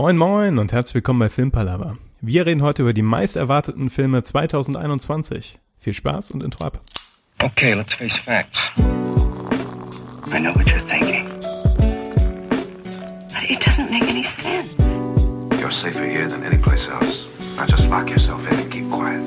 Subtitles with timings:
[0.00, 1.98] Moin moin und herzlich willkommen bei Filmpalava.
[2.22, 5.58] Wir reden heute über die meist erwarteten Filme 2021.
[5.78, 6.80] Viel Spaß und Intro ab.
[7.38, 8.70] Okay, let's face facts.
[8.78, 11.28] I know what you're thinking.
[13.28, 14.74] But it doesn't make any sense.
[15.60, 17.26] You're safer here than any place else.
[17.58, 19.20] Now just lock yourself in and keep quiet.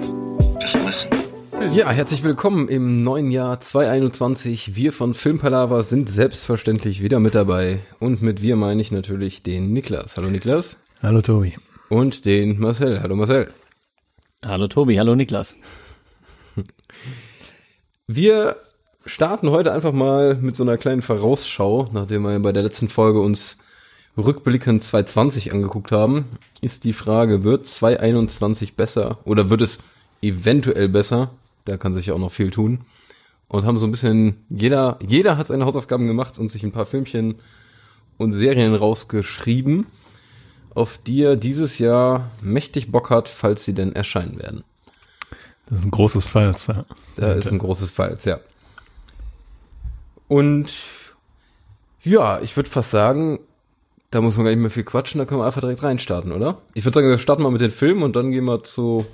[0.59, 1.32] Just listen.
[1.61, 4.75] Ja, herzlich willkommen im neuen Jahr 2021.
[4.75, 7.79] Wir von Filmpalava sind selbstverständlich wieder mit dabei.
[7.99, 10.17] Und mit wir meine ich natürlich den Niklas.
[10.17, 10.79] Hallo Niklas.
[11.01, 11.53] Hallo Tobi.
[11.89, 13.01] Und den Marcel.
[13.01, 13.51] Hallo Marcel.
[14.43, 15.55] Hallo Tobi, hallo Niklas.
[18.07, 18.57] Wir
[19.05, 23.21] starten heute einfach mal mit so einer kleinen Vorausschau, nachdem wir bei der letzten Folge
[23.21, 23.57] uns
[24.17, 26.25] rückblickend 2020 angeguckt haben,
[26.61, 29.79] ist die Frage, wird 2021 besser oder wird es
[30.21, 31.31] eventuell besser?
[31.65, 32.81] Da kann sich ja auch noch viel tun.
[33.47, 36.85] Und haben so ein bisschen, jeder, jeder hat seine Hausaufgaben gemacht und sich ein paar
[36.85, 37.35] Filmchen
[38.17, 39.85] und Serien rausgeschrieben,
[40.73, 44.63] auf die er dieses Jahr mächtig Bock hat, falls sie denn erscheinen werden.
[45.67, 46.67] Das ist ein großes Falls.
[46.67, 46.85] Ja.
[47.15, 48.39] Da ist ein großes Falls, ja.
[50.27, 50.73] Und
[52.03, 53.39] ja, ich würde fast sagen,
[54.11, 56.61] da muss man gar nicht mehr viel quatschen, da können wir einfach direkt reinstarten, oder?
[56.73, 59.05] Ich würde sagen, wir starten mal mit den Filmen und dann gehen wir zu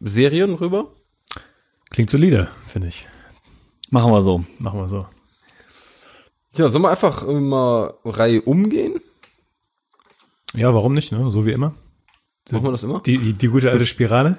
[0.00, 0.88] Serien rüber.
[1.96, 3.06] Klingt solide, finde ich.
[3.88, 4.44] Machen wir so.
[4.58, 5.06] Machen wir so.
[6.52, 9.00] Ja, sollen wir einfach mal Reihe umgehen?
[10.52, 11.30] Ja, warum nicht, ne?
[11.30, 11.74] So wie immer.
[12.52, 13.00] Machen wir das immer?
[13.00, 14.36] Die, die, die gute alte Spirale.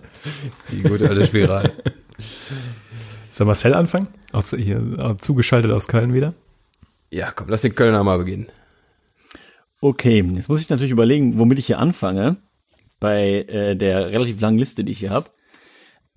[0.72, 1.72] Die gute alte Spirale.
[3.32, 4.08] Soll Marcel anfangen?
[4.34, 6.36] Aus, hier, zugeschaltet aus Köln wieder.
[7.10, 8.50] ja, komm, lass den Kölner mal beginnen.
[9.82, 12.38] Okay, jetzt muss ich natürlich überlegen, womit ich hier anfange.
[13.00, 15.32] Bei äh, der relativ langen Liste, die ich hier habe.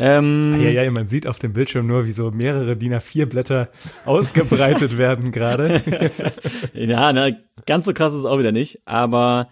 [0.00, 3.68] Ähm, Ja, ja, man sieht auf dem Bildschirm nur, wie so mehrere DIN A4 Blätter
[4.06, 5.82] ausgebreitet werden gerade.
[6.72, 7.30] ja, na,
[7.66, 8.80] ganz so krass ist es auch wieder nicht.
[8.86, 9.48] Aber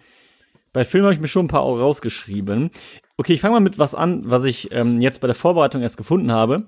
[0.73, 2.71] bei Filmen habe ich mir schon ein paar auch rausgeschrieben.
[3.19, 5.99] Okay, ich fange mal mit was an, was ich ähm, jetzt bei der Vorbereitung erst
[5.99, 6.65] gefunden habe.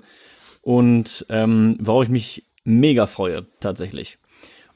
[0.62, 4.19] Und ähm, worauf ich mich mega freue, tatsächlich.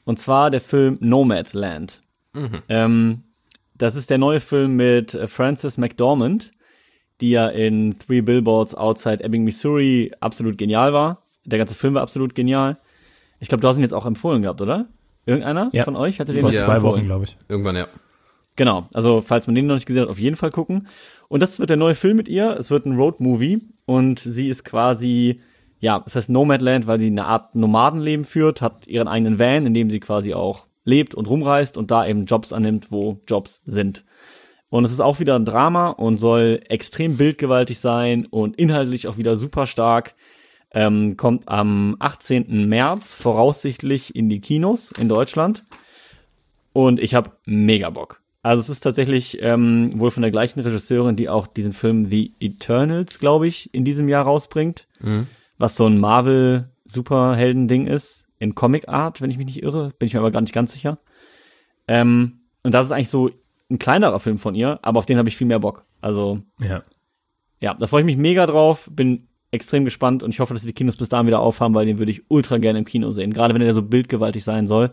[0.03, 2.01] Und zwar der Film Nomadland.
[2.69, 3.23] Ähm,
[3.75, 6.51] das ist der neue Film mit äh, Frances McDormand,
[7.21, 11.21] die ja in Three Billboards Outside Ebbing, Missouri absolut genial war.
[11.45, 12.77] Der ganze Film war absolut genial.
[13.39, 14.87] Ich glaube, du hast ihn jetzt auch empfohlen gehabt, oder?
[15.25, 15.83] Irgendeiner Ja.
[15.83, 16.95] von euch hatte den Vor jetzt zwei empfohlen?
[16.95, 17.37] Wochen, glaube ich.
[17.47, 17.87] Irgendwann, ja.
[18.55, 20.87] Genau, also falls man den noch nicht gesehen hat, auf jeden Fall gucken.
[21.27, 22.55] Und das wird der neue Film mit ihr.
[22.57, 25.41] Es wird ein Road-Movie und sie ist quasi,
[25.79, 29.73] ja, es heißt Nomadland, weil sie eine Art Nomadenleben führt, hat ihren eigenen Van, in
[29.73, 34.05] dem sie quasi auch lebt und rumreist und da eben Jobs annimmt, wo Jobs sind.
[34.75, 39.15] Und es ist auch wieder ein Drama und soll extrem bildgewaltig sein und inhaltlich auch
[39.15, 40.15] wieder super stark.
[40.69, 42.67] Ähm, kommt am 18.
[42.67, 45.63] März voraussichtlich in die Kinos in Deutschland.
[46.73, 48.19] Und ich habe mega Bock.
[48.41, 52.33] Also es ist tatsächlich ähm, wohl von der gleichen Regisseurin, die auch diesen Film The
[52.41, 54.89] Eternals, glaube ich, in diesem Jahr rausbringt.
[55.57, 58.27] Was so ein Marvel-Superhelden-Ding ist.
[58.39, 59.93] In Comic-Art, wenn ich mich nicht irre.
[59.99, 60.97] Bin ich mir aber gar nicht ganz sicher.
[61.87, 63.29] Ähm, und das ist eigentlich so
[63.69, 65.85] ein kleinerer Film von ihr, aber auf den habe ich viel mehr Bock.
[66.01, 66.83] Also Ja.
[67.59, 68.89] ja, da freue ich mich mega drauf.
[68.91, 71.97] Bin extrem gespannt und ich hoffe, dass die Kinos bis dahin wieder aufhaben, weil den
[71.97, 73.33] würde ich ultra gerne im Kino sehen.
[73.33, 74.91] Gerade wenn er so bildgewaltig sein soll.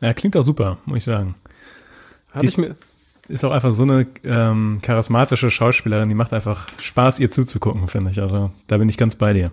[0.00, 1.34] ja, klingt auch super, muss ich sagen.
[2.32, 2.76] Hab Die- ich mir,
[3.26, 8.10] Ist auch einfach so eine ähm, charismatische Schauspielerin, die macht einfach Spaß, ihr zuzugucken, finde
[8.12, 8.20] ich.
[8.20, 9.50] Also da bin ich ganz bei dir.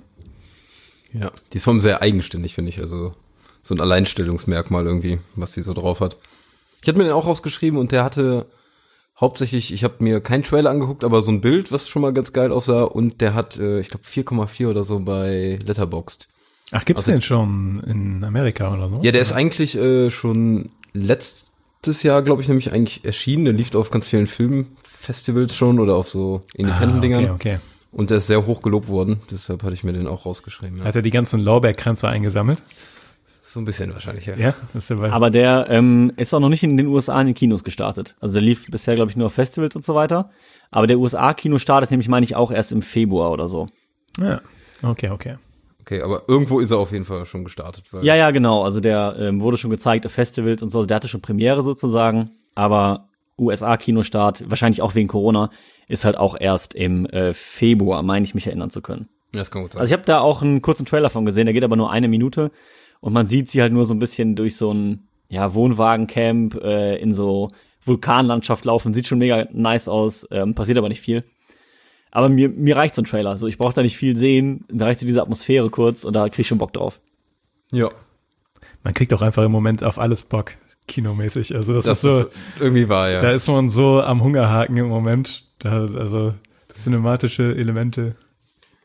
[1.13, 2.81] ja, die ist vor allem sehr eigenständig, finde ich.
[2.81, 3.13] Also
[3.62, 6.18] so ein Alleinstellungsmerkmal irgendwie, was sie so drauf hat.
[6.81, 8.47] Ich hatte mir den auch rausgeschrieben und der hatte
[9.19, 12.34] hauptsächlich, ich habe mir keinen Trailer angeguckt, aber so ein Bild, was schon mal ganz
[12.34, 16.28] geil aussah und der hat, äh, ich glaube, 4,4 oder so bei Letterboxd.
[16.72, 19.00] Ach, gibt's Also- den schon in Amerika oder so?
[19.03, 23.46] Ja, der ist eigentlich äh, schon letztes Jahr, glaube ich, nämlich eigentlich erschienen.
[23.46, 27.25] Der lief auf ganz vielen Filmfestivals schon oder auf so ah, Independent-Dingern.
[27.25, 27.59] okay, okay.
[27.92, 29.22] Und der ist sehr hoch gelobt worden.
[29.30, 30.78] Deshalb hatte ich mir den auch rausgeschrieben.
[30.78, 30.86] Ja.
[30.86, 32.63] Hat er die ganzen Lorbeerkränze eingesammelt?
[33.51, 34.38] So ein bisschen wahrscheinlich, ja.
[34.38, 34.53] Ja,
[35.12, 38.16] Aber der ähm, ist auch noch nicht in den USA in den Kinos gestartet.
[38.22, 40.30] Also der lief bisher, glaube ich, nur auf Festivals und so weiter.
[40.71, 43.68] Aber der USA-Kinostart ist nämlich, meine ich, auch erst im Februar oder so.
[44.18, 44.39] Ja,
[44.83, 45.36] okay, okay.
[45.81, 47.92] Okay, aber irgendwo ist er auf jeden Fall schon gestartet.
[47.92, 48.63] Weil Ja, ja, genau.
[48.63, 50.77] Also der ähm, wurde schon gezeigt auf Festivals und so.
[50.77, 52.30] Also der hatte schon Premiere sozusagen.
[52.56, 55.50] Aber USA-Kinostart, wahrscheinlich auch wegen Corona,
[55.89, 59.09] ist halt auch erst im äh, Februar, meine ich mich erinnern zu können.
[59.33, 59.81] Ja, das kann gut sein.
[59.81, 62.07] Also ich habe da auch einen kurzen Trailer von gesehen, der geht aber nur eine
[62.07, 62.51] Minute
[63.01, 66.95] und man sieht sie halt nur so ein bisschen durch so ein ja, Wohnwagencamp äh,
[66.98, 67.51] in so
[67.83, 71.24] Vulkanlandschaft laufen, sieht schon mega nice aus, ähm, passiert aber nicht viel.
[72.12, 74.86] Aber mir, mir reicht so ein Trailer, so ich brauche da nicht viel sehen, mir
[74.86, 77.01] reicht so diese Atmosphäre kurz und da krieg ich schon Bock drauf.
[77.71, 77.89] ja.
[78.83, 80.54] Man kriegt auch einfach im Moment auf alles Bock.
[80.88, 81.56] kinomäßig.
[81.56, 83.19] Also das, Das ist so, ist irgendwie wahr, ja.
[83.19, 85.45] da ist man so am Hungerhaken im Moment.
[85.59, 86.33] Da, also
[86.74, 88.15] cinematische Elemente,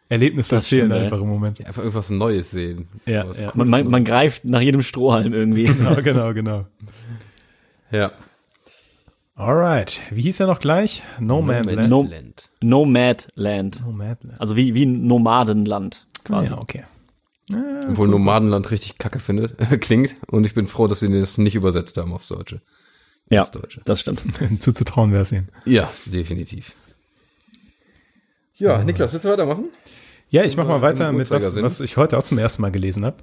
[0.09, 1.65] Erlebnisse Das fehlen stimmt, einfach im Moment.
[1.67, 2.87] Einfach irgendwas Neues sehen.
[3.07, 3.51] Ja, ja.
[3.55, 5.65] Man, man, man greift nach jedem Strohhalm irgendwie.
[5.77, 6.67] Genau, genau, genau.
[7.91, 8.13] ja.
[9.35, 10.01] Alright.
[10.11, 11.03] Wie hieß er noch gleich?
[11.21, 11.89] No Man Land.
[11.91, 12.51] No- Land.
[12.63, 13.83] Nomadland.
[13.85, 14.41] Nomadland.
[14.41, 16.51] Also wie, wie ein Nomadenland quasi.
[16.53, 16.85] Ja, okay.
[17.89, 20.17] Obwohl Nomadenland richtig kacke findet, klingt.
[20.29, 22.61] Und ich bin froh, dass sie das nicht übersetzt haben aufs Deutsche.
[23.29, 23.83] Ja, Deutsche.
[23.85, 24.23] das stimmt.
[24.63, 25.49] Zuzutrauen wäre es ihnen.
[25.65, 26.75] Ja, definitiv.
[28.59, 29.67] Ja, Niklas, willst du weitermachen?
[30.31, 32.73] Ja, ich mach mal Im weiter mit was, was ich heute auch zum ersten Mal
[32.73, 33.17] gelesen habe.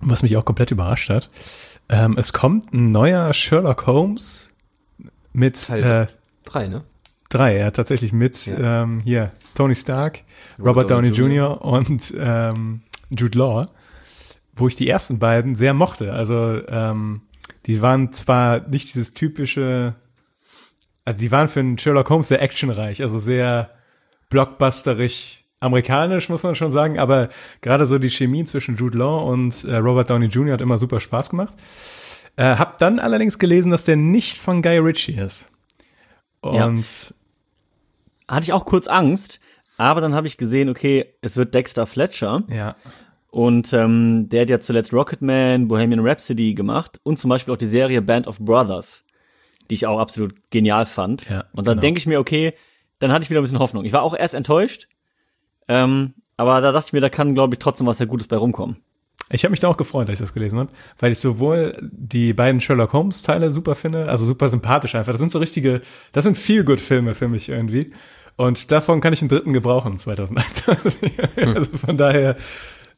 [0.00, 1.30] Was mich auch komplett überrascht hat.
[1.88, 4.50] Ähm, es kommt ein neuer Sherlock Holmes
[5.32, 6.06] mit Teil äh,
[6.44, 6.82] Drei, ne?
[7.28, 8.82] drei, ja, tatsächlich mit Ja.
[8.82, 10.24] ähm, hier Tony Stark,
[10.58, 11.62] Robert, Robert Downey Downey Jr.
[11.64, 13.68] und ähm, Jude Law,
[14.56, 16.12] wo ich die ersten beiden sehr mochte.
[16.12, 17.22] Also ähm,
[17.66, 19.94] die waren zwar nicht dieses typische,
[21.04, 23.70] also die waren für einen Sherlock Holmes sehr actionreich, also sehr
[24.32, 27.28] blockbusterig amerikanisch, muss man schon sagen, aber
[27.60, 30.54] gerade so die Chemie zwischen Jude Law und äh, Robert Downey Jr.
[30.54, 31.54] hat immer super Spaß gemacht.
[32.36, 35.48] Äh, hab dann allerdings gelesen, dass der nicht von Guy Ritchie ist.
[36.44, 36.64] Ja.
[36.64, 37.14] Und
[38.26, 39.38] Hatte ich auch kurz Angst,
[39.76, 42.74] aber dann habe ich gesehen, okay, es wird Dexter Fletcher ja,
[43.30, 47.66] und ähm, der hat ja zuletzt Rocketman, Bohemian Rhapsody gemacht und zum Beispiel auch die
[47.66, 49.04] Serie Band of Brothers,
[49.70, 51.28] die ich auch absolut genial fand.
[51.28, 51.80] Ja, und dann genau.
[51.82, 52.54] denke ich mir, okay,
[53.02, 53.84] dann hatte ich wieder ein bisschen Hoffnung.
[53.84, 54.88] Ich war auch erst enttäuscht,
[55.68, 58.36] ähm, aber da dachte ich mir, da kann, glaube ich, trotzdem was sehr Gutes bei
[58.36, 58.76] rumkommen.
[59.30, 62.32] Ich habe mich da auch gefreut, als ich das gelesen habe, weil ich sowohl die
[62.32, 65.12] beiden Sherlock Holmes Teile super finde, also super sympathisch einfach.
[65.12, 65.80] Das sind so richtige,
[66.12, 67.92] das sind feel good Filme für mich irgendwie.
[68.36, 70.68] Und davon kann ich einen dritten gebrauchen 2008.
[71.36, 72.36] also von daher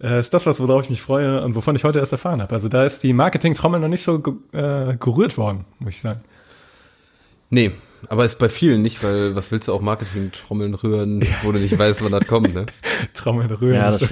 [0.02, 2.54] äh, ist das was, worauf ich mich freue und wovon ich heute erst erfahren habe.
[2.54, 4.22] Also da ist die Marketing-Trommel noch nicht so
[4.52, 6.20] äh, gerührt worden, muss ich sagen.
[7.50, 7.72] Nee,
[8.10, 11.78] aber ist bei vielen nicht, weil was willst du auch Marketing-Trommeln rühren, wo du nicht
[11.78, 12.66] weißt, wann das kommt, ne?
[13.14, 13.74] Trommel rühren.
[13.76, 14.06] Ja, das ist-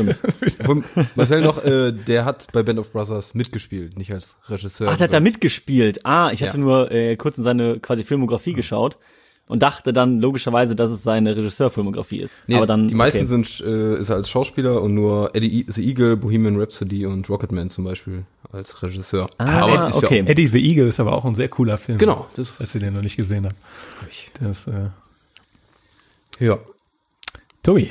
[0.54, 0.86] stimmt.
[1.16, 4.88] Marcel noch, äh, der hat bei Band of Brothers mitgespielt, nicht als Regisseur.
[4.90, 6.04] Ach, der hat da mitgespielt.
[6.04, 6.62] Ah, ich hatte Ja.
[6.64, 8.96] nur äh, kurz in seine quasi Filmografie geschaut
[9.48, 12.40] und dachte dann logischerweise, dass es seine Regisseurfilmografie ist.
[12.46, 13.26] Nee, aber dann die meisten okay.
[13.26, 17.68] sind, äh, ist er als Schauspieler und nur Eddie the Eagle, Bohemian Rhapsody und Rocketman
[17.70, 19.26] zum Beispiel als Regisseur.
[19.38, 20.22] Ah, ist okay.
[20.26, 21.98] Eddie the Eagle ist aber auch ein sehr cooler Film.
[21.98, 23.56] Genau, das Falls ihr den noch nicht gesehen habt.
[24.40, 24.90] Das, äh,
[26.38, 26.58] ja.
[27.62, 27.90] Tobi,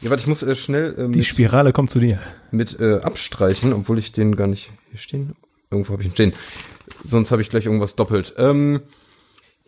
[0.00, 2.18] Ja, warte, ich muss äh, schnell äh, die mit, Spirale kommt zu dir.
[2.50, 5.32] mit äh, abstreichen, obwohl ich den gar nicht hier stehen.
[5.70, 6.32] Irgendwo habe ich ihn stehen.
[7.04, 8.34] Sonst habe ich gleich irgendwas doppelt.
[8.36, 8.80] Ähm,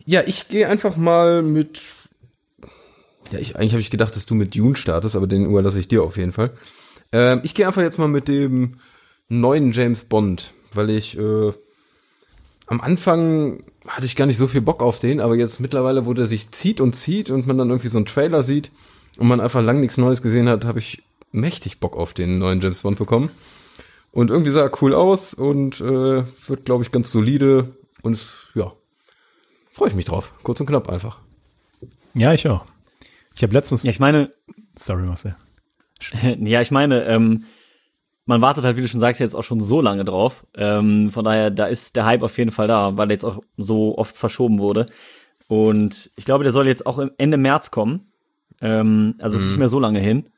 [0.05, 1.81] ja, ich gehe einfach mal mit.
[3.31, 5.87] Ja, ich, eigentlich habe ich gedacht, dass du mit Dune startest, aber den überlasse ich
[5.87, 6.53] dir auf jeden Fall.
[7.11, 8.75] Ähm, ich gehe einfach jetzt mal mit dem
[9.29, 11.53] neuen James Bond, weil ich äh,
[12.67, 16.13] am Anfang hatte ich gar nicht so viel Bock auf den, aber jetzt mittlerweile, wo
[16.13, 18.71] der sich zieht und zieht und man dann irgendwie so einen Trailer sieht
[19.17, 22.61] und man einfach lang nichts Neues gesehen hat, habe ich mächtig Bock auf den neuen
[22.61, 23.29] James Bond bekommen.
[24.11, 28.44] Und irgendwie sah er cool aus und äh, wird, glaube ich, ganz solide und ja,
[29.75, 30.31] freue ich mich drauf.
[30.41, 31.19] Kurz und knapp einfach.
[32.13, 32.65] Ja, ich auch.
[33.35, 34.31] Ich habe letztens, Ja, ich meine,
[34.73, 35.35] sorry Marcel.
[36.39, 37.43] ja, ich meine, ähm,
[38.25, 40.45] man wartet halt, wie du schon sagst, jetzt auch schon so lange drauf.
[40.55, 43.41] Ähm, von daher, da ist der Hype auf jeden Fall da, weil er jetzt auch
[43.57, 44.87] so oft verschoben wurde.
[45.49, 48.11] Und ich glaube, der soll jetzt auch Ende März kommen.
[48.61, 50.29] Ähm, also es ist nicht mehr so lange hin.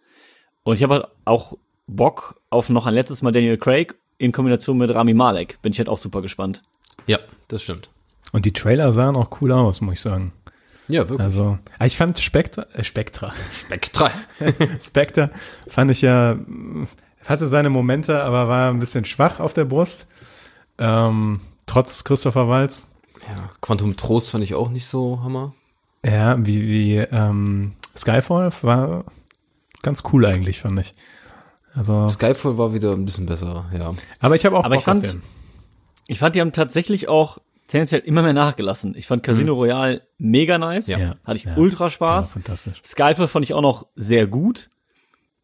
[0.63, 1.53] Und ich habe halt auch
[1.85, 5.61] Bock auf noch ein letztes Mal Daniel Craig in Kombination mit Rami Malek.
[5.61, 6.63] Bin ich halt auch super gespannt.
[7.05, 7.91] Ja, das stimmt.
[8.31, 10.33] Und die Trailer sahen auch cool aus, muss ich sagen.
[10.87, 11.19] Ja, wirklich.
[11.21, 13.33] Also, ah, ich fand Spectra, äh, Spectra,
[13.65, 14.11] Spektra.
[14.81, 15.29] Spectre
[15.67, 16.37] fand ich ja,
[17.25, 20.07] hatte seine Momente, aber war ein bisschen schwach auf der Brust.
[20.77, 22.89] Ähm, trotz Christopher Walz.
[23.27, 25.53] Ja, Quantum Trost fand ich auch nicht so Hammer.
[26.05, 29.03] Ja, wie, wie ähm, Skyfall war
[29.81, 30.93] ganz cool eigentlich, fand ich.
[31.73, 33.93] Also, Skyfall war wieder ein bisschen besser, ja.
[34.19, 35.21] aber ich habe auch Aber Bock ich fand- auf den.
[36.07, 38.95] Ich fand, die haben tatsächlich auch tendenziell immer mehr nachgelassen.
[38.95, 40.87] Ich fand Casino Royale mega nice.
[40.87, 41.15] Ja.
[41.23, 41.55] Hatte ich Ja.
[41.57, 42.31] ultra Ja, Spaß.
[42.31, 42.81] fantastisch.
[42.85, 44.69] Skyfall fand ich auch noch sehr gut.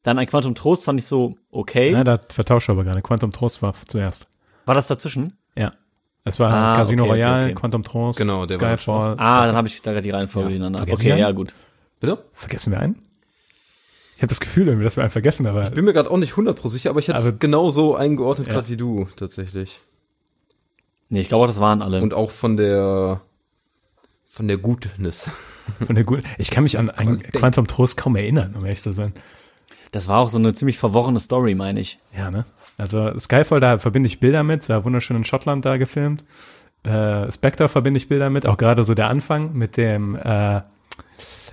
[0.04, 1.92] Dann ein Quantum Trost fand ich so okay.
[1.92, 3.02] Ja, da vertauscht aber gerade.
[3.02, 4.28] Quantum Trost war zuerst.
[4.66, 5.38] War das dazwischen?
[5.56, 5.74] Ja.
[6.26, 7.54] Es war Ah, Casino okay, Royale, okay.
[7.54, 9.16] Quantum Trost, Genau, der war Skyfall.
[9.18, 10.52] Ah, dann habe ich da gerade die Reihenfolge Ja.
[10.52, 10.78] durcheinander.
[10.80, 11.54] Vergessen Okay, ja, gut.
[12.00, 12.24] Bitte?
[12.34, 12.96] Vergessen wir einen?
[14.16, 16.34] Ich habe das Gefühl, irgendwie, dass wir einen vergessen, aber Bin mir gerade auch nicht
[16.38, 18.54] 100% sicher, aber ich hätte es genau so eingeordnet, Ja.
[18.54, 19.82] gerade wie du, tatsächlich.
[21.14, 22.02] Nee, ich glaube, das waren alle.
[22.02, 23.22] Und auch von der
[24.26, 25.30] von der Gutness.
[25.86, 26.24] von der guten.
[26.40, 29.14] Ich kann mich an ein Denk- Quantum Trost kaum erinnern, um ehrlich zu sein.
[29.92, 32.00] das war auch so eine ziemlich verworrene Story, meine ich.
[32.18, 32.46] Ja, ne?
[32.80, 36.26] Also Skyfall, da verbinde ich Bilder mit, da wunderschön in Schottland da gefilmt.
[36.84, 40.58] äh, Spectre verbinde ich Bilder mit, auch gerade so der Anfang mit dem äh,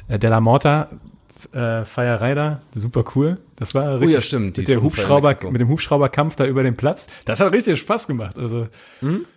[0.08, 0.88] äh, Della Morta
[1.54, 3.38] äh, Feierei da, super cool.
[3.56, 4.16] Das war richtig.
[4.16, 7.06] Oh ja, stimmt, Mit, der Hubschrauber, mit dem Hubschrauberkampf da über den Platz.
[7.24, 8.38] Das hat richtig Spaß gemacht.
[8.38, 8.68] Also,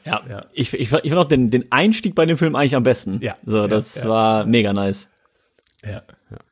[0.06, 0.46] Ja, Ja.
[0.54, 3.20] ich, ich, fand- ich fand auch den, den Einstieg bei dem Film eigentlich am besten.
[3.22, 3.36] Ja.
[3.46, 4.10] So, Ja, das ja.
[4.10, 5.08] war mega nice.
[5.86, 6.02] ja,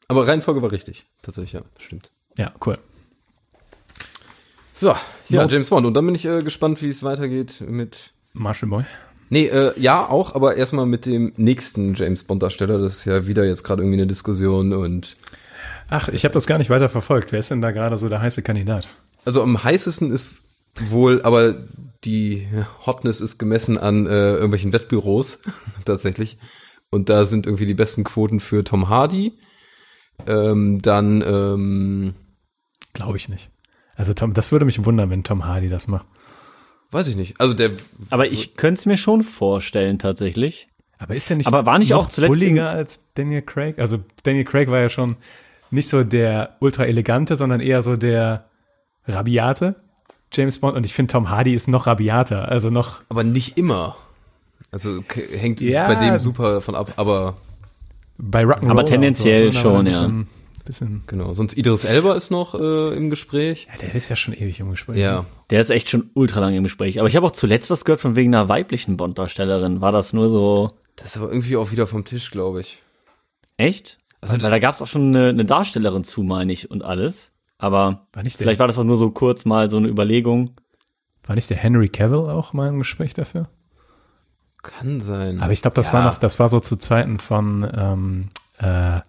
[0.08, 1.05] Aber Reihenfolge war richtig.
[1.22, 2.12] Tatsächlich, ja, stimmt.
[2.38, 2.77] ja, cool.
[4.74, 4.96] So,
[5.29, 5.48] ja.
[5.48, 5.86] James Bond.
[5.86, 8.13] Und dann bin ich äh, gespannt, wie es weitergeht mit.
[8.34, 8.84] Marshall Boy.
[9.29, 12.79] Nee, äh, ja, auch, aber erstmal mit dem nächsten James Bond-Darsteller.
[12.79, 15.15] Das ist ja wieder jetzt gerade irgendwie eine Diskussion und.
[15.92, 17.34] Ach, ich habe das gar nicht weiter verfolgt.
[17.34, 18.88] Wer ist denn da gerade so der heiße Kandidat?
[19.26, 20.30] Also am heißesten ist
[20.76, 21.56] wohl, aber
[22.06, 22.48] die
[22.86, 25.42] Hotness ist gemessen an äh, irgendwelchen Wettbüros
[25.86, 26.38] tatsächlich.
[26.90, 29.34] Und da sind irgendwie die besten Quoten für Tom Hardy.
[30.28, 32.16] Ähm, dann ähm,
[32.94, 33.50] Glaube ich nicht.
[33.96, 36.06] Also Tom, das würde mich wundern, wenn Tom Hardy das macht.
[36.92, 37.40] weiß ich nicht.
[37.42, 37.72] Also der
[38.10, 40.70] Aber ich könnte es mir schon vorstellen, tatsächlich.
[40.98, 43.78] Aber ist er nicht Aber war nicht noch auch zuletzt bulliger als Daniel Craig?
[43.78, 45.18] Also Daniel Craig war ja schon
[45.72, 48.46] nicht so der ultra elegante, sondern eher so der
[49.08, 49.75] rabiate
[50.34, 50.75] James Bond.
[50.78, 52.48] Und ich finde, Tom Hardy ist noch rabiater.
[52.50, 53.98] Also noch, aber nicht immer.
[54.72, 55.04] Also
[55.38, 55.88] hängt Ja.
[55.88, 57.36] bei dem super davon ab, aber
[58.18, 58.70] bei Rock'n'Roll.
[58.72, 59.82] Aber tendenziell so, schon, ja.
[59.84, 60.28] bisschen,
[60.63, 61.34] Bisschen, genau.
[61.34, 63.68] Sonst Idris Elba ist noch äh, im Gespräch.
[63.72, 64.98] ja, der ist ja schon ewig im Gespräch.
[65.00, 65.25] Ja.
[65.50, 67.00] Der ist echt schon ultra lang im Gespräch.
[67.00, 69.82] Aber ich habe auch zuletzt was gehört von wegen einer weiblichen Bond-Darstellerin.
[69.82, 72.80] War das nur so Das ist aber irgendwie auch wieder vom Tisch, glaube ich.
[73.58, 73.98] echt?
[74.22, 77.32] Also- Weil da gab es auch schon eine, eine Darstellerin zu, meine ich, und alles.
[77.58, 80.51] Aber War nicht der- vielleicht war das auch nur so kurz mal so eine Überlegung.
[81.25, 83.48] War nicht der Henry Cavill auch mal im Gespräch dafür?
[84.63, 85.42] Kann sein.
[85.42, 85.94] Aber ich glaube, das Ja.
[85.94, 89.00] war noch, das war so zu Zeiten von ähm, äh,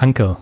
[0.00, 0.36] Uncle.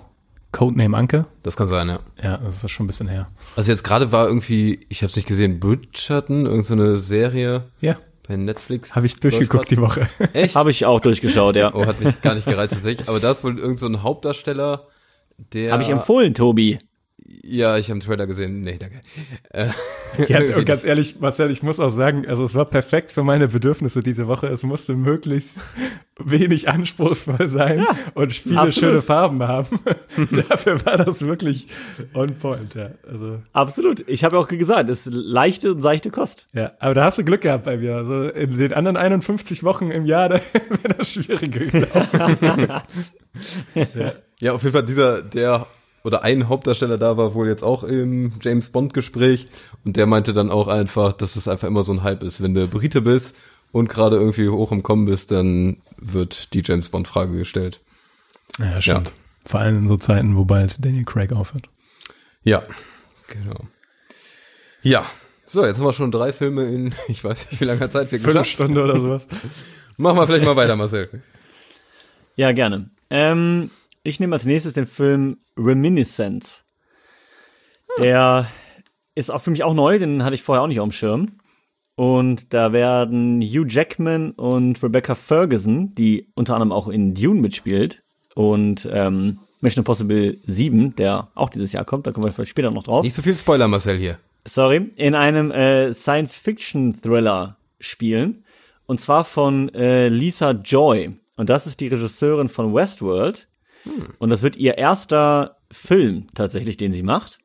[0.53, 1.27] Codename Uncle.
[1.43, 1.99] Das kann sein, ja.
[2.23, 3.27] Ja, das ist schon ein bisschen her.
[3.57, 7.65] Also jetzt gerade war irgendwie, ich habe es nicht gesehen, Bridgerton, irgendeine so eine Serie
[7.81, 8.97] Ja, bei Netflix.
[8.97, 10.09] habe ich durchgeguckt die Woche.
[10.33, 10.57] Echt?
[10.57, 11.75] Habe ich auch durchgeschaut, ja.
[11.75, 13.09] Oh, hat mich gar nicht gereizt tatsächlich.
[13.09, 14.87] Aber da ist wohl irgend so ein Hauptdarsteller,
[15.53, 15.73] der.
[15.73, 16.79] Habe ich empfohlen, Tobi.
[17.43, 18.61] Ja, ich habe einen Trailer gesehen.
[18.61, 19.01] Nee, danke.
[19.51, 19.69] Äh,
[20.29, 24.01] Ja, ganz ehrlich, Marcel, ich muss auch sagen, also es war perfekt für meine Bedürfnisse
[24.03, 24.47] diese Woche.
[24.47, 25.59] Es musste möglichst
[26.25, 28.75] wenig anspruchsvoll sein und viele Absolut.
[28.75, 29.81] schöne Farben haben.
[30.49, 31.67] Dafür war das wirklich
[32.15, 32.91] on point, ja.
[33.11, 34.05] Also, Absolut.
[34.09, 36.47] Ich habe auch gesagt, es ist leichte und seichte Kost.
[36.53, 36.71] ja.
[36.79, 37.97] Aber da hast du Glück gehabt bei mir.
[37.97, 40.41] Also in den anderen 51 Wochen im Jahr, da
[40.83, 42.69] wäre das schwieriger gelaufen.
[44.41, 45.67] Ja, auf jeden Fall dieser, der
[46.05, 49.49] oder ein Hauptdarsteller da war wohl jetzt auch im James Bond Gespräch
[49.85, 52.43] und der meinte dann auch einfach, dass es einfach immer so ein Hype ist.
[52.43, 53.35] Wenn du Brite bist
[53.73, 57.81] und gerade irgendwie hoch im Kommen bist, dann wird die James Bond Frage gestellt.
[58.59, 59.13] Ja, stimmt.
[59.41, 61.67] Vor allem in so Zeiten, wo bald Daniel Craig aufhört.
[62.45, 62.63] Ja,
[63.27, 63.67] genau.
[64.83, 65.07] Ja,
[65.47, 68.19] so, jetzt haben wir schon drei Filme in, ich weiß nicht, wie lange Zeit wir
[68.19, 68.51] geschafft.
[68.51, 69.27] Stunde oder sowas.
[69.97, 71.23] Machen wir vielleicht mal weiter, Marcel.
[72.37, 72.91] Ja, gerne.
[73.11, 73.71] Ähm,
[74.05, 76.65] ich nehme als nächstes den Film Reminiscence.
[77.99, 78.47] Der
[79.15, 81.39] ist auch für mich auch neu, den hatte ich vorher auch nicht auf dem Schirm.
[81.97, 88.03] Und da werden Hugh Jackman und Rebecca Ferguson, die unter anderem auch in Dune mitspielt,
[88.35, 92.71] und ähm, Mission Impossible 7, der auch dieses Jahr kommt, da kommen wir vielleicht später
[92.71, 93.05] noch drauf.
[93.05, 94.19] Nicht so viel Spoiler, Marcel, hier.
[94.45, 98.45] sorry, in einem äh, Science-Fiction-Thriller spielen.
[98.87, 101.17] Und zwar von äh, Lisa Joy.
[101.37, 103.49] Und das ist die Regisseurin von Westworld.
[104.19, 107.39] Und das wird ihr erster Film tatsächlich, den sie macht.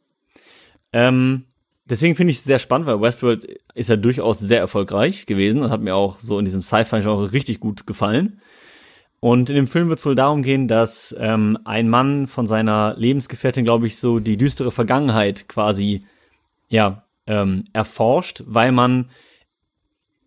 [0.93, 1.45] Ähm,
[1.85, 5.69] deswegen finde ich es sehr spannend, weil Westworld ist ja durchaus sehr erfolgreich gewesen und
[5.69, 8.41] hat mir auch so in diesem Sci-Fi-Genre richtig gut gefallen.
[9.19, 12.95] Und in dem Film wird es wohl darum gehen, dass ähm, ein Mann von seiner
[12.97, 16.05] Lebensgefährtin, glaube ich, so die düstere Vergangenheit quasi
[16.69, 19.09] ja, ähm, erforscht, weil man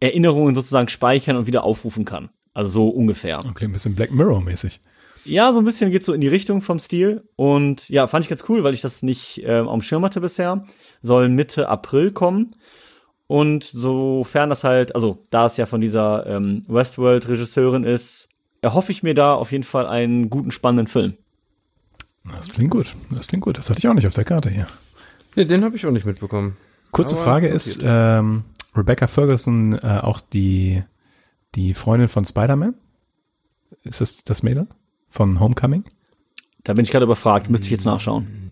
[0.01, 2.29] Erinnerungen sozusagen speichern und wieder aufrufen kann.
[2.53, 3.39] Also so ungefähr.
[3.39, 4.81] Okay, ein bisschen Black Mirror-mäßig.
[5.25, 7.23] Ja, so ein bisschen geht so in die Richtung vom Stil.
[7.37, 10.65] Und ja, fand ich ganz cool, weil ich das nicht auf dem Schirm hatte bisher.
[11.03, 12.57] Soll Mitte April kommen.
[13.33, 18.29] Und sofern das halt, also da es ja von dieser ähm, Westworld-Regisseurin ist,
[18.61, 21.15] erhoffe ich mir da auf jeden Fall einen guten, spannenden Film.
[22.25, 22.95] Das klingt gut.
[23.11, 23.57] Das klingt gut.
[23.57, 24.67] Das hatte ich auch nicht auf der Karte hier.
[25.35, 26.59] Nee, den habe ich auch nicht mitbekommen.
[26.91, 28.45] Kurze Aber Frage ist, ähm,
[28.77, 30.83] Rebecca Ferguson äh, auch die,
[31.55, 32.75] die Freundin von Spider-Man?
[33.83, 34.67] Ist das das Mädel
[35.13, 35.85] von Homecoming?
[36.65, 38.51] Da bin ich gerade überfragt, müsste ich jetzt nachschauen.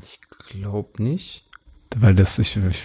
[0.51, 1.49] Glaub nicht.
[1.97, 2.85] Weil das, ich, ich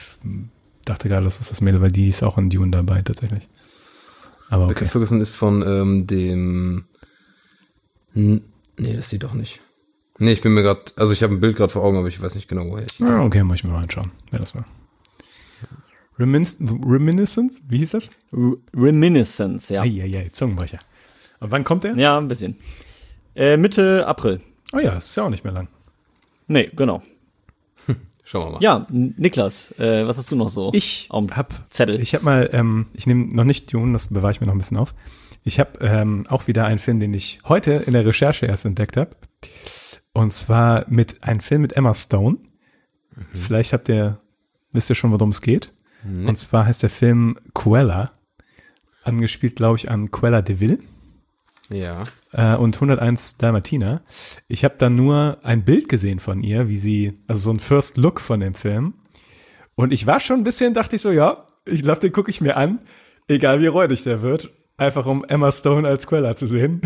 [0.85, 3.47] dachte gerade, das ist das Mädel, weil die ist auch in Dune dabei tatsächlich.
[4.49, 4.85] Aber okay.
[4.85, 6.85] Ferguson ist von ähm, dem.
[8.13, 8.41] N
[8.77, 9.59] nee, das ist sie doch nicht.
[10.19, 12.21] Nee, ich bin mir gerade, also ich habe ein Bild gerade vor Augen, aber ich
[12.21, 12.99] weiß nicht genau, woher ich.
[12.99, 14.65] Ja, okay, muss ich mir mal anschauen, wer das war.
[16.17, 17.61] Remin Reminiscence?
[17.67, 18.09] Wie hieß das?
[18.31, 19.81] R Reminiscence, ja.
[19.81, 20.79] Eieiei, Zungenbrecher.
[21.41, 21.97] Und wann kommt der?
[21.97, 22.55] Ja, ein bisschen.
[23.35, 24.41] Äh, Mitte April.
[24.73, 25.67] Oh ja, ist ja auch nicht mehr lang.
[26.47, 27.03] Nee, genau.
[28.23, 28.61] Schauen wir mal.
[28.61, 30.71] Ja, Niklas, äh, was hast du noch so?
[30.73, 31.99] Ich hab, Zettel.
[31.99, 34.59] ich hab mal, ähm, ich nehme noch nicht Dune, das bewahre ich mir noch ein
[34.59, 34.95] bisschen auf.
[35.43, 38.97] Ich habe ähm, auch wieder einen Film, den ich heute in der Recherche erst entdeckt
[38.97, 39.11] habe.
[40.13, 42.37] Und zwar mit einem Film mit Emma Stone.
[43.33, 44.17] Vielleicht habt ihr,
[44.71, 45.71] wisst ihr schon, worum es geht.
[46.03, 48.11] Und zwar heißt der Film Cruella.
[49.03, 50.79] Angespielt, glaube ich, an Cruella de Vil
[51.69, 52.03] Ja.
[52.31, 54.01] äh, und 101 Dalmatiner.
[54.47, 57.97] Ich habe da nur ein Bild gesehen von ihr, wie sie, also so ein First
[57.97, 58.93] Look von dem Film.
[59.75, 62.41] Und ich war schon ein bisschen, dachte ich so, ja, ich glaube, den gucke ich
[62.41, 62.79] mir an,
[63.27, 66.81] egal wie räudig der wird, einfach um Emma Stone als Quella zu sehen.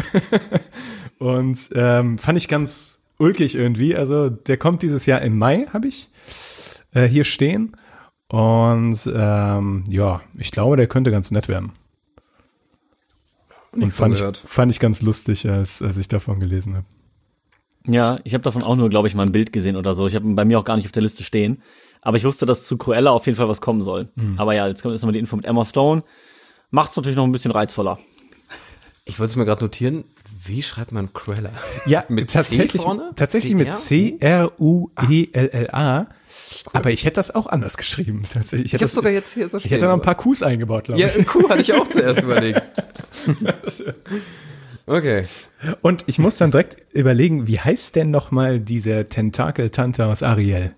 [1.20, 3.96] und ähm, fand ich ganz ulkig irgendwie.
[3.96, 6.10] Also der kommt dieses Jahr im Mai, habe ich
[6.94, 7.76] äh, hier stehen.
[8.30, 11.74] Und ähm, ja, ich glaube, der könnte ganz nett werden.
[13.72, 16.86] Und fand ich, fand ich ganz lustig, als, als ich davon gelesen habe.
[17.86, 20.08] Ja, ich habe davon auch nur, glaube ich, mal ein Bild gesehen oder so.
[20.08, 21.62] Ich habe ihn bei mir auch gar nicht auf der Liste stehen.
[22.02, 24.10] Aber ich wusste, dass zu Cruella auf jeden Fall was kommen soll.
[24.38, 26.04] Aber ja, jetzt kommt erstmal die Info mit Emma Stone.
[26.72, 28.00] Macht's natürlich noch ein bisschen reizvoller.
[29.06, 30.04] Ich wollte es mir gerade notieren.
[30.46, 31.50] Wie schreibt man Cruella?
[31.86, 33.12] Ja, Mit tatsächlich, C vorne?
[33.16, 34.92] tatsächlich mit C-R-U?
[34.98, 36.08] C-R-U-E-L-L-A.
[36.74, 38.24] Aber ich hätte das auch anders geschrieben.
[38.24, 40.86] Ich Ich hätte, das, sogar jetzt hier so ich hätte noch ein paar Qs eingebaut,
[40.86, 41.18] glaube Ja, ich.
[41.20, 42.62] ein Kuh hatte ich auch zuerst überlegt.
[44.86, 45.26] Okay.
[45.84, 50.72] Und ich muss dann direkt überlegen, wie heißt denn noch mal diese Tentakeltante aus Ariel?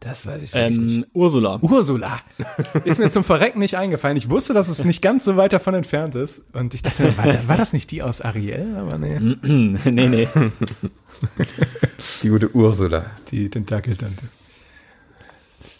[0.00, 0.96] Das weiß ich wirklich nicht.
[0.96, 1.58] Ähm, Ursula.
[1.62, 2.20] Ursula.
[2.84, 4.16] Ist mir zum Verrecken nicht eingefallen.
[4.16, 6.44] Ich wusste, dass es nicht ganz so weit davon entfernt ist.
[6.52, 8.74] Und ich dachte, war, war das nicht die aus Ariel?
[8.76, 10.28] Aber nee, nee, nee.
[12.22, 13.06] Die gute Ursula.
[13.30, 14.24] die Tentakeltante.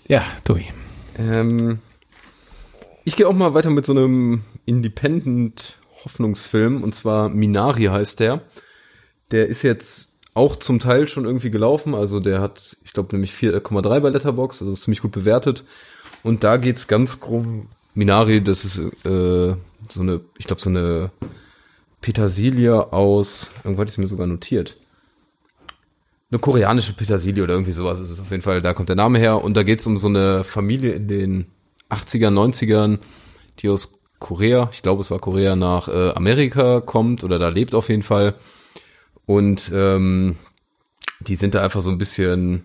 [0.07, 0.67] Ja, Tobi.
[1.19, 1.79] Ähm,
[3.05, 6.83] ich gehe auch mal weiter mit so einem Independent-Hoffnungsfilm.
[6.83, 8.43] Und zwar Minari heißt der.
[9.31, 11.95] Der ist jetzt auch zum Teil schon irgendwie gelaufen.
[11.95, 14.61] Also der hat, ich glaube, nämlich 4,3 bei Letterbox.
[14.61, 15.65] Also ist ziemlich gut bewertet.
[16.23, 17.47] Und da geht's ganz grob.
[17.95, 19.55] Minari, das ist äh,
[19.89, 21.11] so eine, ich glaube, so eine
[22.01, 24.77] Petersilie aus, irgendwo hatte ich es mir sogar notiert.
[26.35, 28.61] Eine koreanische Petersilie oder irgendwie sowas ist es auf jeden Fall.
[28.61, 29.45] Da kommt der Name her.
[29.45, 31.47] Und da geht's um so eine Familie in den
[31.91, 32.99] 80ern, 90ern,
[33.61, 37.73] die aus Korea, ich glaube es war Korea, nach äh, Amerika kommt oder da lebt
[37.77, 38.35] auf jeden Fall.
[39.27, 40.35] Und ähm,
[41.21, 42.65] die sind da einfach so ein bisschen,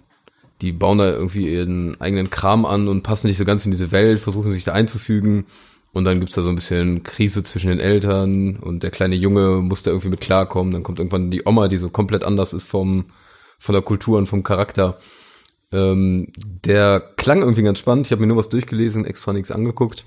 [0.62, 3.92] die bauen da irgendwie ihren eigenen Kram an und passen nicht so ganz in diese
[3.92, 5.46] Welt, versuchen sich da einzufügen.
[5.94, 9.58] Und dann gibt's da so ein bisschen Krise zwischen den Eltern und der kleine Junge
[9.62, 10.74] muss da irgendwie mit klarkommen.
[10.74, 13.06] Dann kommt irgendwann die Oma, die so komplett anders ist vom,
[13.60, 14.98] von der Kultur und vom Charakter.
[15.72, 18.08] Ähm, der klang irgendwie ganz spannend.
[18.08, 20.06] Ich habe mir nur was durchgelesen, extra nichts angeguckt.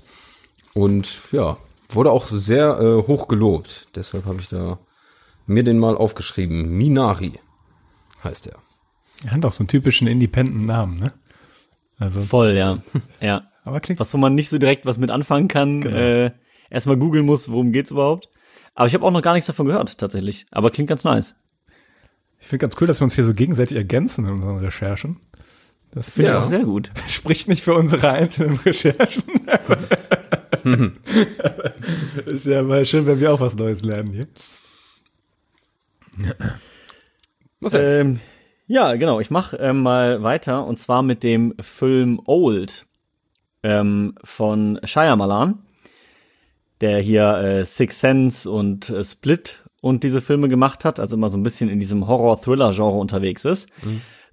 [0.73, 1.57] Und ja,
[1.89, 3.87] wurde auch sehr äh, hoch gelobt.
[3.95, 4.79] Deshalb habe ich da
[5.45, 6.69] mir den mal aufgeschrieben.
[6.69, 7.33] Minari
[8.23, 8.57] heißt er.
[9.25, 11.13] Er hat auch so einen typischen Independent-Namen, ne?
[11.97, 12.79] Also, Voll, ja.
[13.21, 13.43] Ja.
[13.63, 15.81] aber klingt Was, wo man nicht so direkt was mit anfangen kann.
[15.81, 15.97] Genau.
[15.97, 16.31] Äh,
[16.69, 18.29] erstmal googeln muss, worum geht's überhaupt.
[18.75, 20.45] Aber ich habe auch noch gar nichts davon gehört, tatsächlich.
[20.51, 21.35] Aber klingt ganz nice.
[22.43, 25.17] Ich finde ganz cool, dass wir uns hier so gegenseitig ergänzen in unseren Recherchen.
[25.91, 26.37] Das Finde Ja.
[26.39, 26.91] ich auch sehr gut.
[27.07, 29.23] spricht nicht für unsere einzelnen Recherchen.
[32.25, 34.27] ist ja mal schön, wenn wir auch was Neues lernen hier.
[37.61, 37.81] Was denn?
[38.07, 38.19] Ähm,
[38.67, 39.21] ja, genau.
[39.21, 42.85] Ich mache ähm, mal weiter und zwar mit dem Film Old
[43.63, 45.59] ähm, von Shyamalan,
[46.81, 51.27] der hier äh, Six Sense und äh, Split und diese Filme gemacht hat, also immer
[51.27, 53.69] so ein bisschen in diesem Horror-Thriller-Genre unterwegs ist.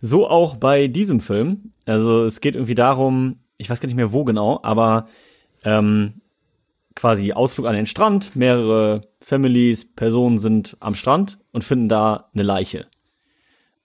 [0.01, 1.73] So auch bei diesem Film.
[1.87, 5.09] Also es geht irgendwie darum, ich weiß gar nicht mehr wo genau, aber
[5.65, 6.21] ähm,
[6.95, 12.45] quasi Ausflug an den Strand, mehrere Families, Personen sind am Strand und finden da eine
[12.45, 12.87] Leiche.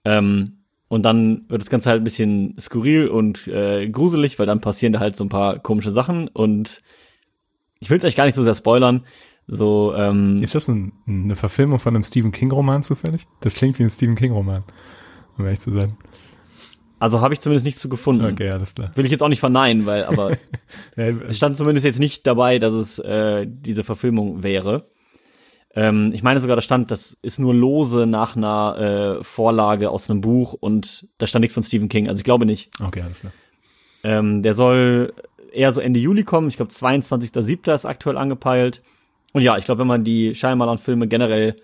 [0.04, 4.62] Ähm, und dann wird das Ganze halt ein bisschen skurril und äh, gruselig, weil dann
[4.62, 6.84] passieren da halt so ein paar komische Sachen und
[7.80, 9.04] ich will es euch gar nicht so sehr spoilern.
[9.48, 13.28] So, ähm, Ist das ein, eine Verfilmung von einem Stephen King-Roman zufällig?
[13.42, 14.64] Das klingt wie ein Stephen King-Roman,
[15.38, 15.94] um ehrlich zu sein.
[17.00, 18.26] also habe ich zumindest nichts zu gefunden.
[18.26, 18.90] Okay, alles klar.
[18.96, 20.32] Will ich jetzt auch nicht verneinen, weil, aber
[20.96, 24.88] Ja, es stand zumindest jetzt nicht dabei, dass es äh, diese Verfilmung wäre.
[25.76, 30.10] Ähm, ich meine sogar, da stand, das ist nur lose nach einer äh, Vorlage aus
[30.10, 32.08] einem Buch und da stand nichts von Stephen King.
[32.08, 32.72] Also ich glaube nicht.
[32.84, 33.34] okay, alles klar.
[34.04, 35.14] Ähm, der soll
[35.52, 36.48] eher so Ende Juli kommen.
[36.48, 37.74] Ich glaube, 22.07.
[37.74, 38.82] ist aktuell angepeilt.
[39.36, 41.58] Und ja, ich glaube, wenn man die Shyamalan-Filme generell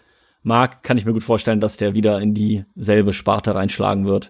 [0.43, 4.29] mag, kann ich mir gut vorstellen, dass der wieder in dieselbe Sparte reinschlagen wird.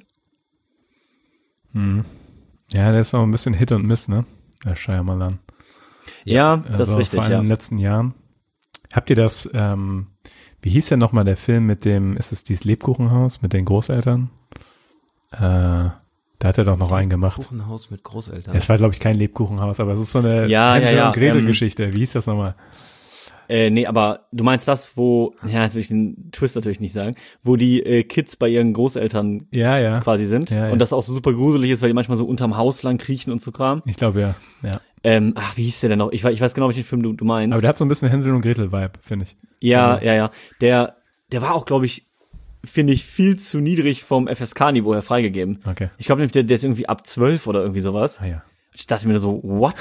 [1.73, 4.25] Ja, der ist auch ein bisschen Hit und Miss, ne?
[4.63, 5.39] der Shyamalan.
[6.23, 7.37] Ja, das Also ist richtig, vor allem ja.
[7.39, 8.13] in den letzten Jahren.
[8.93, 10.05] Habt ihr das, ähm,
[10.61, 14.29] wie hieß denn nochmal der Film mit dem, ist es dieses Lebkuchenhaus mit den Großeltern?
[15.31, 15.97] Äh, da
[16.43, 17.37] hat er doch noch einen gemacht.
[17.37, 18.55] Kuchenhaus mit Großeltern.
[18.55, 21.31] Es war, glaube ich, kein Lebkuchenhaus, aber es ist so eine Ja, Hänsel ja, ja,
[21.33, 21.91] und ähm, Geschichte.
[21.91, 22.53] Wie hieß das nochmal?
[23.51, 26.93] Äh, nee, aber du meinst das, wo, ja, jetzt will ich den Twist natürlich nicht
[26.93, 29.99] sagen, wo die äh, Kids bei ihren Großeltern Ja, ja.
[29.99, 30.71] quasi sind Ja, ja.
[30.71, 33.31] und das auch so super gruselig ist, weil die manchmal so unterm Haus lang kriechen
[33.31, 33.81] und so Kram.
[33.85, 34.35] Ich glaube, ja.
[34.63, 34.79] ja.
[35.03, 36.11] Ähm, ach, wie hieß der denn noch?
[36.13, 37.53] Ich, weiß- ich weiß genau, welchen Film du, du meinst.
[37.53, 39.35] Aber der hat so ein bisschen Hänsel und Gretel-Vibe, finde ich.
[39.59, 40.31] ja, ja, ja.
[40.61, 40.95] Der,
[41.33, 42.07] der war auch, glaube ich,
[42.63, 45.59] finde ich, viel zu niedrig vom FSK-Niveau her freigegeben.
[45.67, 45.87] Okay.
[45.97, 48.19] Ich glaube nämlich, der, der ist irgendwie ab 12 oder irgendwie sowas.
[48.21, 48.43] Ah ja.
[48.73, 49.75] Ich dachte mir so, what?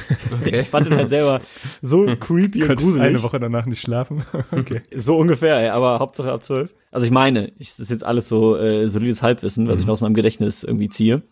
[0.44, 1.40] Ich fand den halt selber
[1.81, 3.03] so creepy und gruselig.
[3.03, 4.24] eine Woche danach nicht schlafen?
[4.50, 4.83] okay.
[4.94, 6.74] So ungefähr, ey, aber Hauptsache ab 12.
[6.90, 9.92] Also ich meine, ich, das ist jetzt alles so äh, solides Halbwissen, was ich noch
[9.92, 11.22] aus meinem Gedächtnis irgendwie ziehe.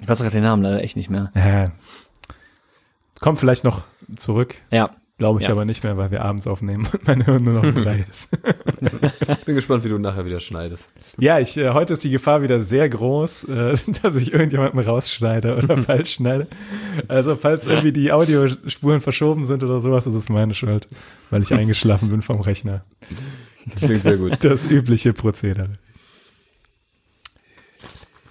[0.00, 1.30] Ich weiß gerade den Namen leider echt nicht mehr.
[1.36, 1.70] Ja.
[3.20, 3.84] Kommt vielleicht noch
[4.16, 4.56] zurück.
[4.72, 4.90] Ja,
[5.22, 5.52] Glaube ich Ja.
[5.52, 8.28] aber nicht mehr, weil wir abends aufnehmen und mein Hirn nur noch drei ist.
[9.44, 10.88] Bin gespannt, wie du nachher wieder schneidest.
[11.16, 15.56] Ja, ich, äh, heute ist die Gefahr wieder sehr groß, äh, dass ich irgendjemanden rausschneide
[15.56, 16.48] oder falsch schneide.
[17.06, 20.88] Also falls irgendwie die Audiospuren verschoben sind oder sowas, ist es meine Schuld,
[21.30, 22.84] weil ich eingeschlafen bin vom Rechner.
[23.76, 24.42] Klingt sehr gut.
[24.42, 25.68] Das übliche Prozedere.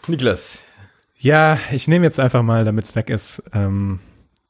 [0.08, 0.60] Niklas.
[1.20, 4.00] Ja, ich nehme jetzt einfach mal, damit es weg ist, ähm,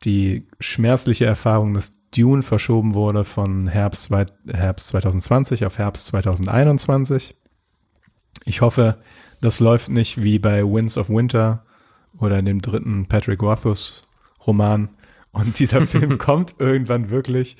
[0.03, 4.09] die schmerzliche Erfahrung, dass Dune verschoben wurde von Herbst,
[4.47, 7.35] Herbst 2020 auf Herbst 2021.
[8.45, 8.97] Ich hoffe,
[9.41, 11.65] das läuft nicht wie bei Winds of Winter
[12.17, 14.03] oder dem dritten Patrick Rothfuss
[14.45, 14.89] Roman
[15.31, 17.57] und dieser Film kommt irgendwann wirklich.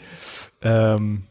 [0.61, 1.23] Ähm,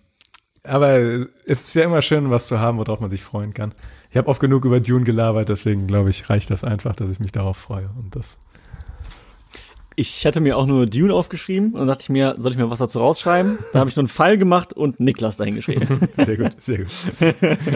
[0.63, 0.99] aber
[1.47, 3.75] es ist ja immer schön, was zu haben, worauf man sich freuen kann.
[4.11, 7.21] Ich habe oft genug über Dune gelabert, deswegen glaube ich, reicht das einfach, dass ich
[7.21, 7.89] mich darauf freue.
[7.97, 8.39] Und das
[10.01, 12.71] ich hatte mir auch nur Dune aufgeschrieben und dann dachte ich mir, soll ich mir
[12.71, 13.59] was dazu rausschreiben?
[13.73, 16.09] Dann habe ich nur einen Pfeil gemacht und Niklas dahin geschrieben.
[16.17, 16.89] sehr gut, sehr gut.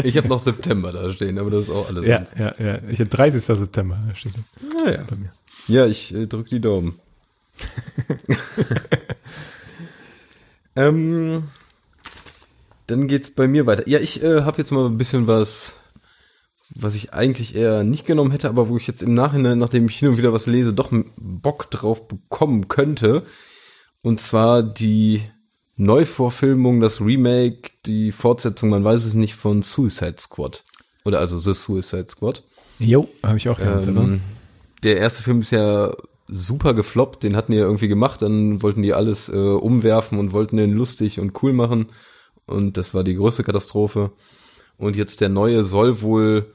[0.05, 2.07] Ich habe noch September da stehen, aber das ist auch alles.
[2.07, 2.37] Ja, sonst.
[2.39, 2.79] ja, ja.
[2.91, 3.43] Ich habe 30.
[3.43, 4.33] September da steht
[4.85, 5.03] Ah, ja.
[5.09, 5.31] bei mir.
[5.69, 6.99] Ja, ich äh, drück die Daumen.
[10.77, 11.45] ähm,
[12.87, 13.89] dann geht's bei mir weiter.
[13.89, 15.75] Ja, ich äh, habe jetzt mal ein bisschen was,
[16.75, 19.99] was ich eigentlich eher nicht genommen hätte, aber wo ich jetzt im Nachhinein, nachdem ich
[19.99, 23.25] hin und wieder was lese, doch Bock drauf bekommen könnte.
[24.03, 25.23] Und zwar die
[25.77, 30.63] Neuvorfilmung, das Remake, die Fortsetzung, man weiß es nicht, von Suicide Squad.
[31.05, 32.43] Oder also The Suicide Squad.
[32.79, 34.21] Jo, habe ich auch ganz Ähm,
[34.83, 35.93] der erste Film ist ja
[36.27, 40.33] super gefloppt, den hatten die ja irgendwie gemacht, dann wollten die alles äh, umwerfen und
[40.33, 41.89] wollten den lustig und cool machen
[42.47, 44.13] und das war die größte Katastrophe.
[44.79, 46.47] Und jetzt der neue soll wohl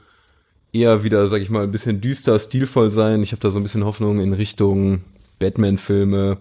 [0.71, 3.23] eher wieder, sag ich mal, ein bisschen düster, stilvoll sein.
[3.23, 5.01] Ich habe da so ein bisschen Hoffnung in Richtung
[5.39, 6.37] Batman-Filme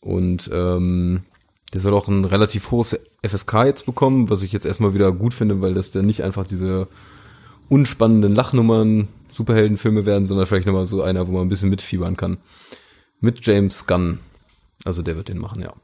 [0.00, 1.22] und ähm,
[1.72, 5.34] der soll auch ein relativ hohes FSK jetzt bekommen, was ich jetzt erstmal wieder gut
[5.34, 6.88] finde, weil das dann nicht einfach diese
[7.68, 12.38] unspannenden Lachnummern Superheldenfilme werden, sondern vielleicht nochmal so einer, wo man ein bisschen mitfiebern kann.
[13.20, 14.20] Mit James Gunn.
[14.84, 15.74] Also der wird den machen, ja.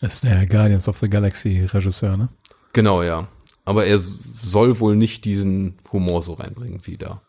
[0.00, 2.28] Ist der Guardians of the Galaxy Regisseur, ne?
[2.72, 3.28] Genau, ja.
[3.68, 7.20] Aber er soll wohl nicht diesen Humor so reinbringen wie da.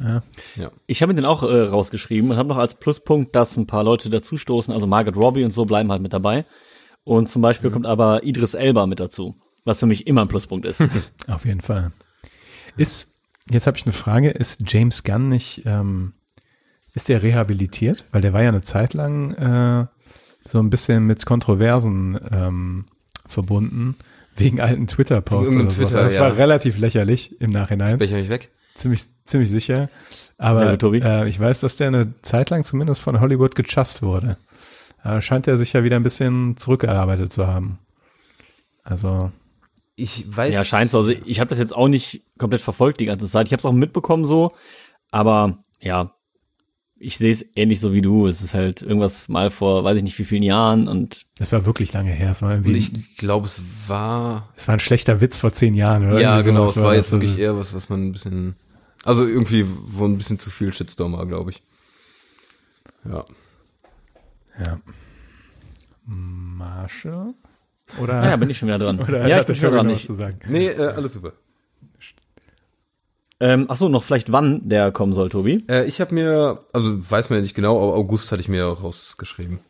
[0.00, 0.22] Ja.
[0.56, 0.70] Ja.
[0.86, 3.84] Ich habe mir den auch äh, rausgeschrieben und habe noch als Pluspunkt, dass ein paar
[3.84, 6.46] Leute dazustoßen, also Margaret Robbie und so bleiben halt mit dabei.
[7.04, 9.34] Und zum Beispiel kommt aber Idris Elba mit dazu,
[9.66, 10.82] was für mich immer ein Pluspunkt ist.
[11.26, 11.92] Auf jeden Fall.
[12.78, 13.18] Ist,
[13.50, 16.14] jetzt habe ich eine Frage, ist James Gunn nicht, ähm,
[16.94, 18.06] ist der rehabilitiert?
[18.10, 19.86] Weil der war ja eine Zeit lang äh,
[20.48, 22.86] so ein bisschen mit Kontroversen ähm,
[23.26, 23.96] verbunden,
[24.38, 25.74] wegen alten Twitter-Posts sowas.
[25.74, 26.20] Twitter, Das ja.
[26.22, 27.98] war relativ lächerlich im Nachhinein.
[28.00, 28.50] Welcher mich weg?
[28.74, 29.88] ziemlich, ziemlich sicher.
[30.38, 30.98] Aber gut, Tobi.
[31.00, 34.36] äh, ich weiß, dass der eine Zeit lang zumindest von Hollywood gechast wurde.
[35.02, 37.78] Da scheint er sich ja wieder ein bisschen zurückgearbeitet zu haben.
[38.84, 39.32] Also,
[39.96, 40.54] Ich weiß.
[40.54, 40.98] ja, scheint so.
[40.98, 43.46] Also ich habe das jetzt auch nicht komplett verfolgt die ganze Zeit.
[43.48, 44.52] Ich habe es auch mitbekommen so,
[45.10, 46.12] aber ja,
[47.00, 48.26] ich sehe es ähnlich so wie du.
[48.26, 51.64] Es ist halt irgendwas mal vor, weiß ich nicht wie vielen Jahren und das war
[51.66, 52.30] wirklich lange her.
[52.32, 54.48] Es war, Und irgendwie, ich glaube, es war.
[54.56, 56.06] es war ein schlechter Witz vor zehn Jahren.
[56.08, 57.20] Oder Ja, genau, es war jetzt das.
[57.20, 58.56] wirklich eher was, was man ein bisschen.
[59.04, 61.62] Also irgendwie, wo ein bisschen zu viel Shitstorm war, glaube ich.
[63.04, 63.24] Ja.
[64.64, 64.80] Ja.
[66.04, 67.34] Marshall?
[68.00, 68.98] Oder, ah, ja, bin ich schon wieder dran.
[69.08, 69.90] oder ja, ich hat bin schon Tobi dran.
[69.90, 70.38] Ich, zu sagen?
[70.48, 71.32] Nee, äh, alles super.
[73.40, 75.64] Ähm, ach so, noch vielleicht wann der kommen soll, Tobi.
[75.68, 78.64] Äh, ich habe mir, also weiß man ja nicht genau, aber August hatte ich mir
[78.64, 79.60] rausgeschrieben.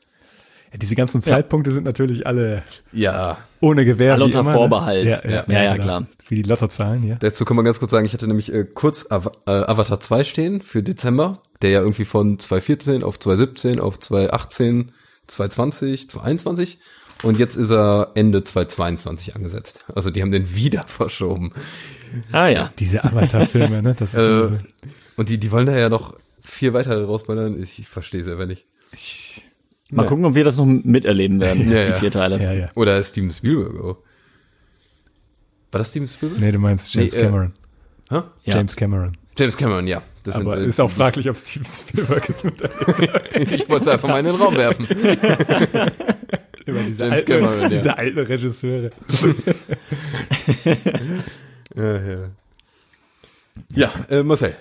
[0.72, 3.38] Ja, diese ganzen Zeitpunkte sind natürlich alle Ja.
[3.60, 4.12] ohne Gewehr.
[4.14, 5.04] Alle unter immer, Vorbehalt.
[5.04, 5.10] Ne?
[5.24, 6.06] Ja, ja, Ja, ja, klar.
[6.28, 7.16] Wie die Lottozahlen hier.
[7.20, 10.24] Dazu kann man ganz kurz sagen, ich hatte nämlich äh, kurz Av äh, Avatar 2
[10.24, 11.32] stehen für Dezember.
[11.62, 14.92] der ja irgendwie von 2014 auf 2017 auf 2018,
[15.26, 16.78] 2020, 2021
[17.22, 19.86] und jetzt ist er Ende 2022 angesetzt.
[19.94, 21.52] Also die haben den wieder verschoben.
[22.32, 22.70] Ah ja.
[22.78, 23.94] Diese Avatar-Filme, ne?
[23.98, 24.58] Das ist Äh, also,
[25.16, 27.60] und die, die wollen da ja noch vier weitere rausballern.
[27.62, 28.64] Ich, ich verstehe es einfach nicht.
[28.92, 29.42] ich,
[29.90, 31.96] Mal gucken, ob wir das noch miterleben werden, Ja, die ja.
[31.96, 32.42] vier Teile.
[32.42, 32.68] ja, ja.
[32.76, 33.82] Oder Steven Spielberg.
[33.82, 33.96] Oh.
[35.72, 36.40] War das Steven Spielberg?
[36.40, 37.52] Nee, du meinst James Nee, äh, Cameron.
[38.10, 38.16] Hä?
[38.44, 38.54] Ja.
[38.56, 39.16] James Cameron.
[39.38, 40.02] James Cameron, ja.
[40.24, 42.54] Das Aber sind, äh, ist auch fraglich, ob Steven Spielberg es mit
[43.52, 44.86] Ich wollte es einfach mal in den Raum werfen.
[44.86, 47.68] über diese, James alten, Cameron, ja.
[47.68, 48.90] diese alten Regisseure.
[51.78, 52.30] Ja, ja.
[53.74, 54.56] ja äh, Marcel.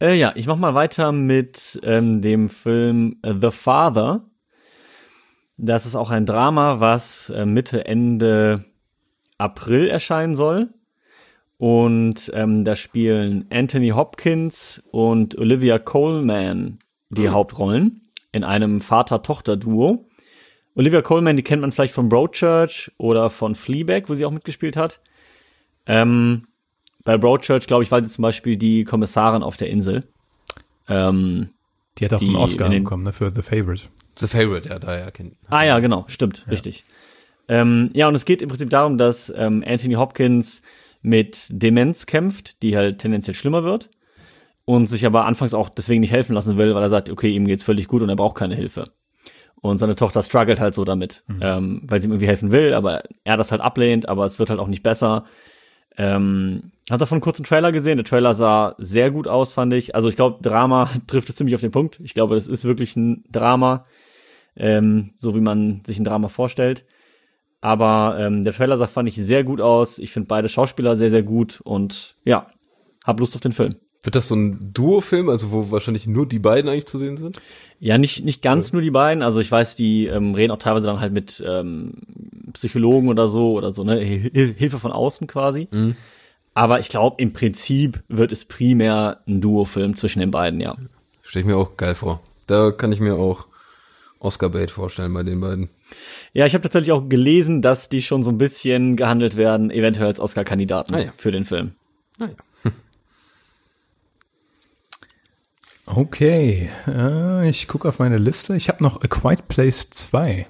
[0.00, 4.24] Äh, ja, ich mach mal weiter mit ähm, dem Film äh, The Father.
[5.56, 8.64] Das ist auch ein Drama, was äh, Mitte, Ende
[9.38, 10.68] April erscheinen soll.
[11.58, 16.78] Und ähm, da spielen Anthony Hopkins und Olivia Colman
[17.10, 20.08] die Hauptrollen in einem Vater-Tochter-Duo.
[20.74, 24.76] Olivia Colman, die kennt man vielleicht von Broadchurch oder von Fleabag, wo sie auch mitgespielt
[24.76, 25.00] hat.
[25.86, 26.46] Ähm,
[27.04, 30.04] bei Broadchurch, glaube ich, war sie zum Beispiel die Kommissarin auf der Insel.
[30.88, 31.50] Ähm,
[31.98, 33.84] Die hat auch Die einen Oscar bekommen, ne, für The Favorite.
[34.16, 35.34] The Favorite, ja, daher kennt.
[35.48, 36.84] ah ja, genau, stimmt, richtig.
[37.48, 40.62] Ähm, ja, und es geht im Prinzip darum, dass ähm, Anthony Hopkins
[41.02, 43.90] mit Demenz kämpft, die halt tendenziell schlimmer wird.
[44.64, 47.46] Und sich aber anfangs auch deswegen nicht helfen lassen will, weil er sagt, okay, ihm
[47.48, 48.92] geht's völlig gut und er braucht keine Hilfe.
[49.60, 53.02] Und seine Tochter struggelt halt so damit, ähm, weil sie ihm irgendwie helfen will, aber
[53.24, 55.24] er das halt ablehnt, aber es wird halt auch nicht besser.
[55.98, 57.98] Ähm, hab davon einen kurzen Trailer gesehen.
[57.98, 59.94] Der Trailer sah sehr gut aus, fand ich.
[59.94, 62.00] Also ich glaube, Drama trifft es ziemlich auf den Punkt.
[62.02, 63.86] Ich glaube, das ist wirklich ein Drama,
[64.56, 66.84] ähm, so wie man sich ein Drama vorstellt.
[67.60, 69.98] Aber ähm, der Trailer sah, fand ich, sehr gut aus.
[69.98, 72.48] Ich finde beide Schauspieler sehr, sehr gut und ja,
[73.04, 73.76] hab Lust auf den Film.
[74.04, 77.40] Wird das so ein Duo-Film, also wo wahrscheinlich nur die beiden eigentlich zu sehen sind?
[77.78, 79.22] Ja, nicht, nicht ganz nur die beiden.
[79.22, 81.94] Also ich weiß, die ähm, reden auch teilweise dann halt mit ähm,
[82.52, 83.98] Psychologen oder so oder so, ne?
[84.00, 85.68] Hil Hilfe von außen quasi.
[86.54, 90.76] Aber ich glaube, im Prinzip wird es primär ein Duo-Film zwischen den beiden, ja.
[91.22, 92.20] Stell ich mir auch geil vor.
[92.46, 93.46] Da kann ich mir auch
[94.18, 95.70] Oscar-Bait vorstellen bei den beiden.
[96.32, 100.08] Ja, ich habe tatsächlich auch gelesen, dass die schon so ein bisschen gehandelt werden, eventuell
[100.08, 101.12] als Oscar-Kandidaten Ah ja.
[101.16, 101.72] für den Film.
[105.86, 108.54] Okay, äh, ich gucke auf meine Liste.
[108.56, 110.46] Ich habe noch A Quiet Place 2.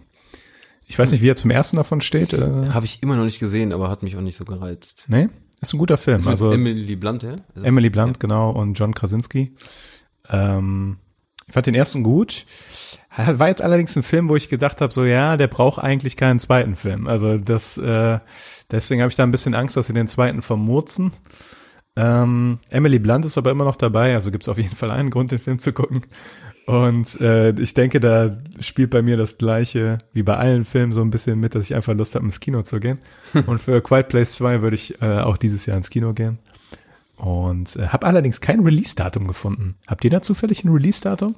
[0.87, 2.35] Ich weiß nicht, wie er zum ersten davon steht.
[2.35, 5.05] Äh, Habe ich immer noch nicht gesehen, aber hat mich auch nicht so gereizt.
[5.07, 5.29] nee,
[5.61, 6.17] ist ein guter Film.
[6.17, 7.35] Also Also Emily Blunt, ja?
[7.55, 9.53] Ist Emily Blunt, genau, und John Krasinski.
[10.29, 10.99] Ähm,
[11.47, 12.45] ich fand den ersten gut.
[13.17, 16.41] War jetzt allerdings ein Film, wo ich gedacht habe, so ja, der braucht eigentlich keinen
[16.41, 17.07] zweiten Film.
[17.07, 18.19] Also das, äh,
[18.71, 21.13] deswegen habe ich da ein bisschen Angst, dass sie den zweiten vermurzen.
[21.97, 25.11] Ähm, Emily Blunt ist aber immer noch dabei, also gibt es auf jeden Fall einen
[25.11, 26.03] Grund, den Film zu gucken.
[26.67, 31.01] Und äh, ich denke, da spielt bei mir das Gleiche wie bei allen Filmen so
[31.01, 32.99] ein bisschen mit, dass ich einfach Lust habe, ins Kino zu gehen.
[33.47, 36.39] Und für Quiet Place 2 würde ich äh, auch dieses Jahr ins Kino gehen.
[37.17, 39.77] Und äh, habe allerdings kein Release-Datum gefunden.
[39.87, 41.35] Habt ihr da zufällig ein Release-Datum?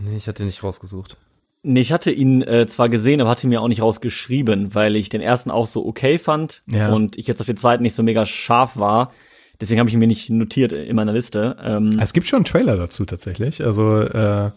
[0.00, 1.16] Nee, ich hatte nicht rausgesucht.
[1.62, 4.94] Nee, ich hatte ihn äh, zwar gesehen, aber hatte ihn mir auch nicht rausgeschrieben, weil
[4.94, 6.92] ich den ersten auch so okay fand Ja.
[6.92, 9.12] und ich jetzt auf den zweiten nicht so mega scharf war.
[9.60, 11.56] Deswegen habe ich ihn mir nicht notiert in meiner Liste.
[11.62, 13.64] Ähm, Es gibt schon einen Trailer dazu tatsächlich.
[13.64, 14.50] Also äh,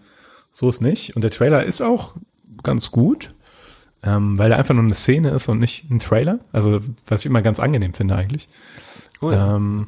[0.52, 1.16] so ist nicht.
[1.16, 2.16] Und der Trailer ist auch
[2.64, 3.34] ganz gut,
[4.04, 6.40] ähm, weil er einfach nur eine Szene ist und nicht ein Trailer.
[6.52, 8.48] Also was ich immer ganz angenehm finde eigentlich.
[9.22, 9.56] Ja.
[9.56, 9.88] Ähm,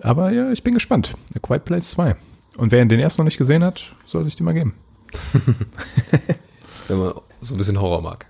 [0.00, 1.14] aber ja, ich bin gespannt.
[1.36, 2.16] A Quiet Place 2.
[2.56, 4.74] Und wer den ersten noch nicht gesehen hat, soll sich den mal geben.
[6.88, 8.26] Wenn man so ein bisschen Horror mag.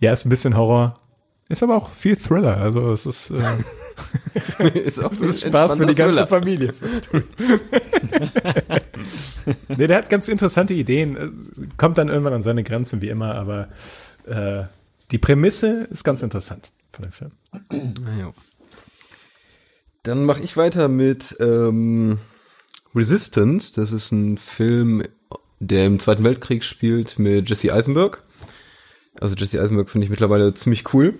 [0.00, 0.98] Ja, ist ein bisschen Horror.
[1.48, 2.56] Ist aber auch viel Thriller.
[2.56, 6.74] Also es ist, äh, ist auch es ist Spaß für die ganze Familie.
[9.68, 11.16] nee, der hat ganz interessante Ideen.
[11.16, 13.68] Es kommt dann irgendwann an seine Grenzen, wie immer, aber
[14.26, 14.64] äh,
[15.12, 17.30] die Prämisse ist ganz interessant von dem Film.
[18.18, 18.32] Ja.
[20.02, 22.18] Dann mache ich weiter mit ähm,
[22.94, 23.72] Resistance.
[23.74, 25.04] Das ist ein Film,
[25.60, 28.22] der im Zweiten Weltkrieg spielt mit Jesse Eisenberg.
[29.20, 31.14] Also Jesse Eisenberg finde ich mittlerweile ziemlich cool.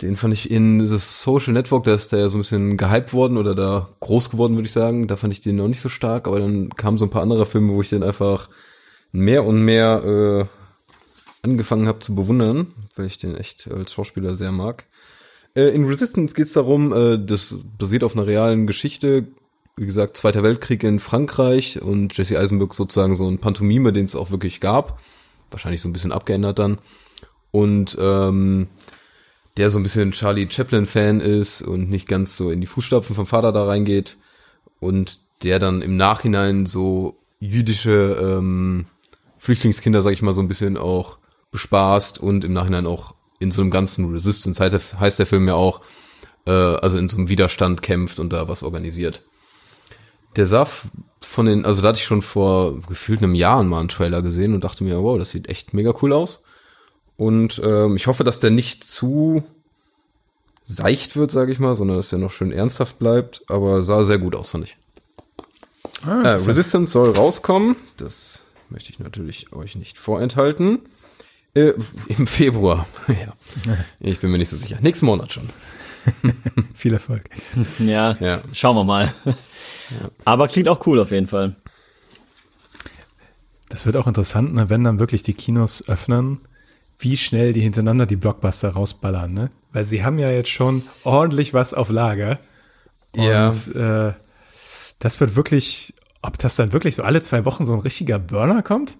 [0.00, 3.12] Den fand ich in das Social Network, da ist der ja so ein bisschen gehypt
[3.12, 5.06] worden oder da groß geworden, würde ich sagen.
[5.06, 7.46] Da fand ich den noch nicht so stark, aber dann kamen so ein paar andere
[7.46, 8.48] Filme, wo ich den einfach
[9.12, 14.50] mehr und mehr äh, angefangen habe zu bewundern, weil ich den echt als Schauspieler sehr
[14.50, 14.86] mag.
[15.54, 19.28] Äh, in Resistance geht es darum, äh, das basiert auf einer realen Geschichte.
[19.76, 24.16] Wie gesagt, Zweiter Weltkrieg in Frankreich und Jesse Eisenberg sozusagen so ein Pantomime, den es
[24.16, 25.00] auch wirklich gab.
[25.52, 26.78] Wahrscheinlich so ein bisschen abgeändert dann.
[27.50, 28.68] Und ähm,
[29.56, 33.26] der so ein bisschen Charlie Chaplin-Fan ist und nicht ganz so in die Fußstapfen vom
[33.26, 34.16] Vater da reingeht.
[34.80, 38.86] Und der dann im Nachhinein so jüdische ähm,
[39.38, 41.18] Flüchtlingskinder, sag ich mal, so ein bisschen auch
[41.50, 44.62] bespaßt und im Nachhinein auch in so einem ganzen Resistance
[44.98, 45.82] heißt der, Film ja auch,
[46.46, 49.24] äh, also in so einem Widerstand kämpft und da was organisiert.
[50.36, 50.66] Der sah
[51.20, 54.54] von den, also da hatte ich schon vor gefühlt einem Jahr mal einen Trailer gesehen
[54.54, 56.42] und dachte mir, wow, das sieht echt mega cool aus.
[57.16, 59.44] Und ähm, ich hoffe, dass der nicht zu
[60.62, 63.42] seicht wird, sage ich mal, sondern dass der noch schön ernsthaft bleibt.
[63.48, 64.76] Aber sah sehr gut aus, fand ich.
[66.06, 67.76] Ah, Äh, Resistance soll rauskommen.
[67.96, 70.80] Das möchte ich natürlich euch nicht vorenthalten.
[71.54, 71.74] Äh,
[72.08, 72.86] Im Februar.
[73.08, 73.34] ja.
[74.00, 74.78] Ich bin mir nicht so sicher.
[74.80, 75.48] Nächsten Monat schon.
[76.74, 77.28] Viel Erfolg.
[77.78, 78.40] Ja, Ja.
[78.52, 79.12] schauen wir mal.
[80.24, 81.56] Aber klingt auch cool auf jeden Fall.
[83.68, 86.40] Das wird auch interessant, ne, wenn dann wirklich die Kinos öffnen,
[86.98, 89.50] wie schnell die hintereinander die Blockbuster rausballern, ne?
[89.72, 92.38] Weil sie haben ja jetzt schon ordentlich was auf Lager.
[93.16, 93.48] Und Ja.
[94.08, 94.12] äh,
[94.98, 98.62] das wird wirklich, ob das dann wirklich so alle zwei Wochen so ein richtiger Burner
[98.62, 98.96] kommt?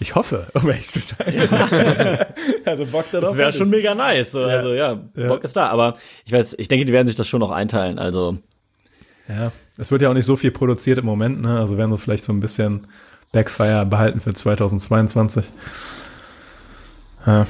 [0.00, 1.48] Ich hoffe, um ehrlich zu sein.
[2.64, 3.30] also Bock darauf.
[3.30, 4.32] Das wäre schon mega nice.
[4.32, 5.68] So, Also ja, Bock ist da.
[5.68, 5.96] Aber
[6.26, 8.00] ich weiß, ich denke, die werden sich das schon noch einteilen.
[8.00, 8.38] Also
[9.28, 11.58] Ja, es wird ja auch nicht so viel produziert im Moment, ne?
[11.58, 12.86] Also werden wir vielleicht so ein bisschen
[13.32, 15.46] Backfire behalten für 2022.
[17.26, 17.46] Ja.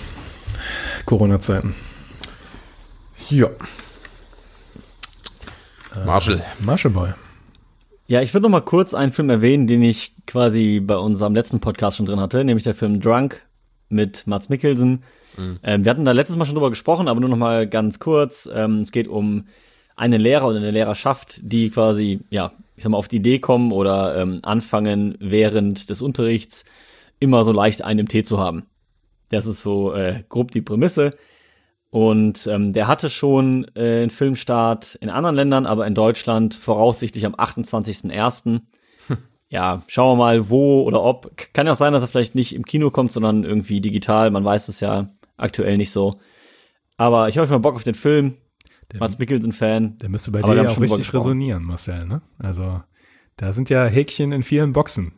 [1.04, 1.74] Corona-Zeiten.
[3.28, 3.48] Ja.
[6.04, 6.44] Marshall.
[6.64, 7.10] Marshall Boy.
[8.06, 11.60] Ja, ich würde noch mal kurz einen Film erwähnen, den ich quasi bei unserem letzten
[11.60, 13.42] Podcast schon drin hatte, nämlich der Film Drunk
[13.88, 15.02] mit Mats Mikkelsen.
[15.62, 18.48] Ähm, wir hatten da letztes Mal schon drüber gesprochen, aber nur noch mal ganz kurz.
[18.52, 19.46] Ähm, es geht um
[19.96, 23.72] einen Lehrer oder eine Lehrerschaft, die quasi, ja, ich sag mal, auf die Idee kommen
[23.72, 26.64] oder ähm, anfangen, während des Unterrichts
[27.20, 28.66] immer so leicht einen im Tee zu haben.
[29.30, 31.16] Das ist so äh, grob die Prämisse.
[31.90, 37.24] Und ähm, der hatte schon äh, einen Filmstart in anderen Ländern, aber in Deutschland voraussichtlich
[37.24, 38.62] am 28.01.
[39.54, 41.30] Ja, schauen wir mal, wo oder ob.
[41.52, 44.32] Kann ja auch sein, dass er vielleicht nicht im Kino kommt, sondern irgendwie digital.
[44.32, 46.18] Man weiß es ja aktuell nicht so.
[46.96, 48.36] Aber ich habe mal Bock auf den Film.
[48.98, 49.98] Mats Mikkelsen-Fan.
[49.98, 52.22] Der müsste bei dir ja auch richtig resonieren, Marcel, ne?
[52.38, 52.78] Also,
[53.36, 55.12] da sind ja Häkchen in vielen Boxen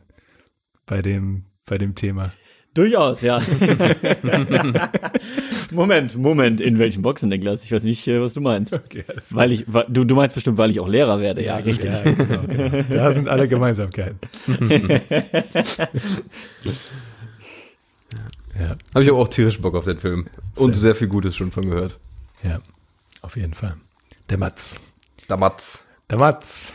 [0.85, 2.29] bei dem, bei dem Thema.
[2.73, 3.41] Durchaus, ja.
[5.71, 6.61] Moment, Moment.
[6.61, 7.63] In welchen Boxen, Niklas?
[7.63, 8.71] Ich weiß nicht, äh, was du meinst.
[8.71, 11.43] Okay, Weil ich, du, du meinst bestimmt, weil ich auch Lehrer werde.
[11.43, 11.89] Ja, richtig.
[11.89, 12.83] Ja, genau, genau.
[12.87, 14.19] Da sind alle Gemeinsamkeiten.
[18.59, 20.27] ja, Habe ich aber auch tierisch Bock auf den Film.
[20.55, 21.99] Und sehr viel Gutes schon von gehört.
[22.43, 22.59] ja,
[23.21, 23.75] auf jeden Fall.
[24.29, 24.77] Der Matz.
[25.27, 25.83] Damals.
[26.09, 26.73] Der Matz.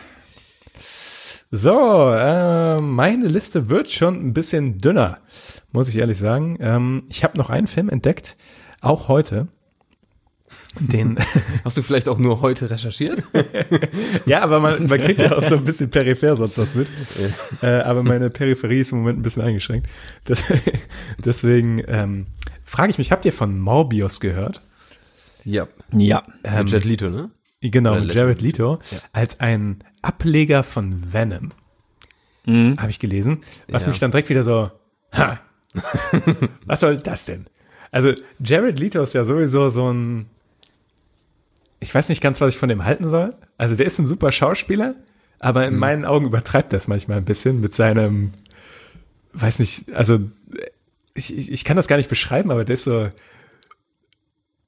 [1.51, 5.19] So, äh, meine Liste wird schon ein bisschen dünner,
[5.73, 6.57] muss ich ehrlich sagen.
[6.61, 8.37] Ähm, ich habe noch einen Film entdeckt,
[8.81, 9.49] auch heute.
[10.81, 11.19] Den,
[11.65, 13.23] Hast du vielleicht auch nur heute recherchiert?
[14.27, 16.89] ja, aber man, man kriegt ja auch so ein bisschen peripher sonst was mit.
[17.63, 19.89] Äh, aber meine Peripherie ist im Moment ein bisschen eingeschränkt.
[20.25, 20.43] Das,
[21.19, 22.27] deswegen ähm,
[22.65, 24.63] frage ich mich, habt ihr von Morbius gehört?
[25.45, 25.69] Ja.
[25.93, 26.23] Ja.
[26.45, 27.31] Ähm, Mit Jet Leto, ne?
[27.61, 28.79] Genau, Oder mit Jared Leto
[29.13, 31.51] als ein Ableger von Venom.
[32.45, 33.43] Habe ich gelesen.
[33.69, 33.91] Was Ja.
[33.91, 34.71] mich dann direkt wieder so,
[35.13, 35.39] ha,
[36.67, 37.47] was soll das denn?
[37.93, 40.27] Also Jared Leto ist ja sowieso so ein,
[41.79, 43.35] ich weiß nicht ganz, was ich von dem halten soll.
[43.59, 44.97] Also der ist ein super Schauspieler,
[45.39, 48.33] aber in meinen Augen übertreibt das manchmal ein bisschen mit seinem,
[49.35, 50.19] weiß nicht, also
[51.15, 53.11] ich, ich, ich kann das gar nicht beschreiben, aber der ist so,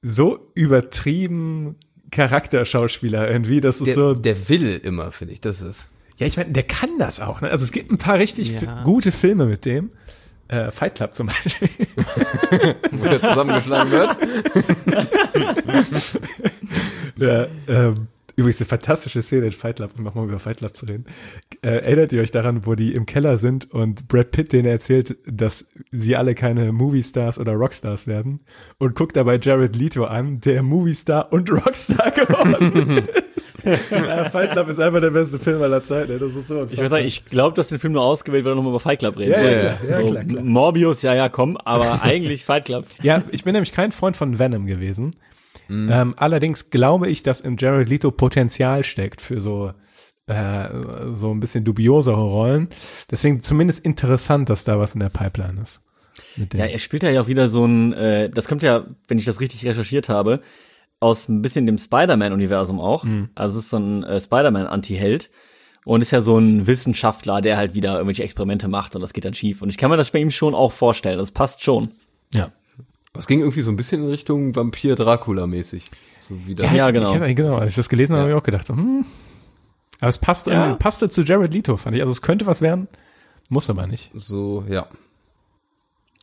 [0.07, 1.75] so übertrieben
[2.11, 5.41] Charakterschauspieler irgendwie, das ist Der, so, der will immer, finde ich.
[5.41, 5.87] Das ist.
[6.17, 7.41] ja, ich meine, der kann das auch.
[7.41, 7.49] Ne?
[7.49, 8.83] Also es gibt ein paar richtig Ja.
[8.83, 9.89] gute Filme mit dem.
[10.47, 11.69] Äh, Fight Club zum Beispiel.
[12.91, 14.17] Wo der zusammengeschlagen wird.
[17.17, 20.85] ja, ähm, übrigens eine fantastische Szene in Fight Club, um nochmal über Fight Club zu
[20.85, 21.05] reden.
[21.61, 25.17] Äh, erinnert ihr euch daran, wo die im Keller sind und Brad Pitt denen erzählt,
[25.25, 28.41] dass sie alle keine Movie-Stars oder Rockstars werden
[28.77, 33.59] und guckt dabei Jared Leto an, der Movie-Star und Rockstar geworden ist.
[33.63, 36.11] ja, Fight Club ist einfach der beste Film aller Zeiten.
[36.11, 36.19] ey.
[36.19, 38.51] Das ist so Ich würde sagen, ich glaube, du hast den Film nur ausgewählt, weil
[38.51, 39.79] du nochmal über Fight Club reden Ja, ja, wolltest.
[39.79, 40.43] klar, ja, so, klar, klar.
[40.43, 42.85] Morbius, ja, ja, komm, aber eigentlich Fight Club.
[43.01, 45.15] Ja, ich bin nämlich kein Freund von Venom gewesen.
[45.69, 49.71] Ähm, allerdings glaube ich, dass in Jared Leto Potenzial steckt für so
[50.27, 50.69] äh,
[51.11, 52.69] so ein bisschen dubiosere Rollen.
[53.11, 55.81] Deswegen zumindest interessant, dass da was in der Pipeline ist.
[56.53, 59.39] Ja, er spielt ja auch wieder so ein, äh, das kommt ja, wenn ich das
[59.39, 60.41] richtig recherchiert habe,
[60.99, 63.05] aus ein bisschen dem Spider-Man-Universum auch.
[63.35, 65.29] Also es ist so ein äh, Spider-Man-Anti-Held
[65.83, 69.25] und ist ja so ein Wissenschaftler, der halt wieder irgendwelche Experimente macht und das geht
[69.25, 69.61] dann schief.
[69.61, 71.89] Und ich kann mir das bei ihm schon auch vorstellen, das passt schon.
[72.33, 72.51] ja.
[73.17, 75.85] Es ging irgendwie so ein bisschen in Richtung Vampir Dracula mäßig.
[76.19, 76.71] So wie das.
[76.73, 77.13] Ja, genau.
[77.13, 79.05] Ich hab, genau, als ich das gelesen habe, habe ich auch gedacht, so, hm.
[80.01, 80.73] Aber es passt, Ja.
[80.75, 82.01] passte zu Jared Leto, fand ich.
[82.01, 82.87] Also es könnte was werden,
[83.49, 84.11] muss aber nicht.
[84.13, 84.87] So, ja.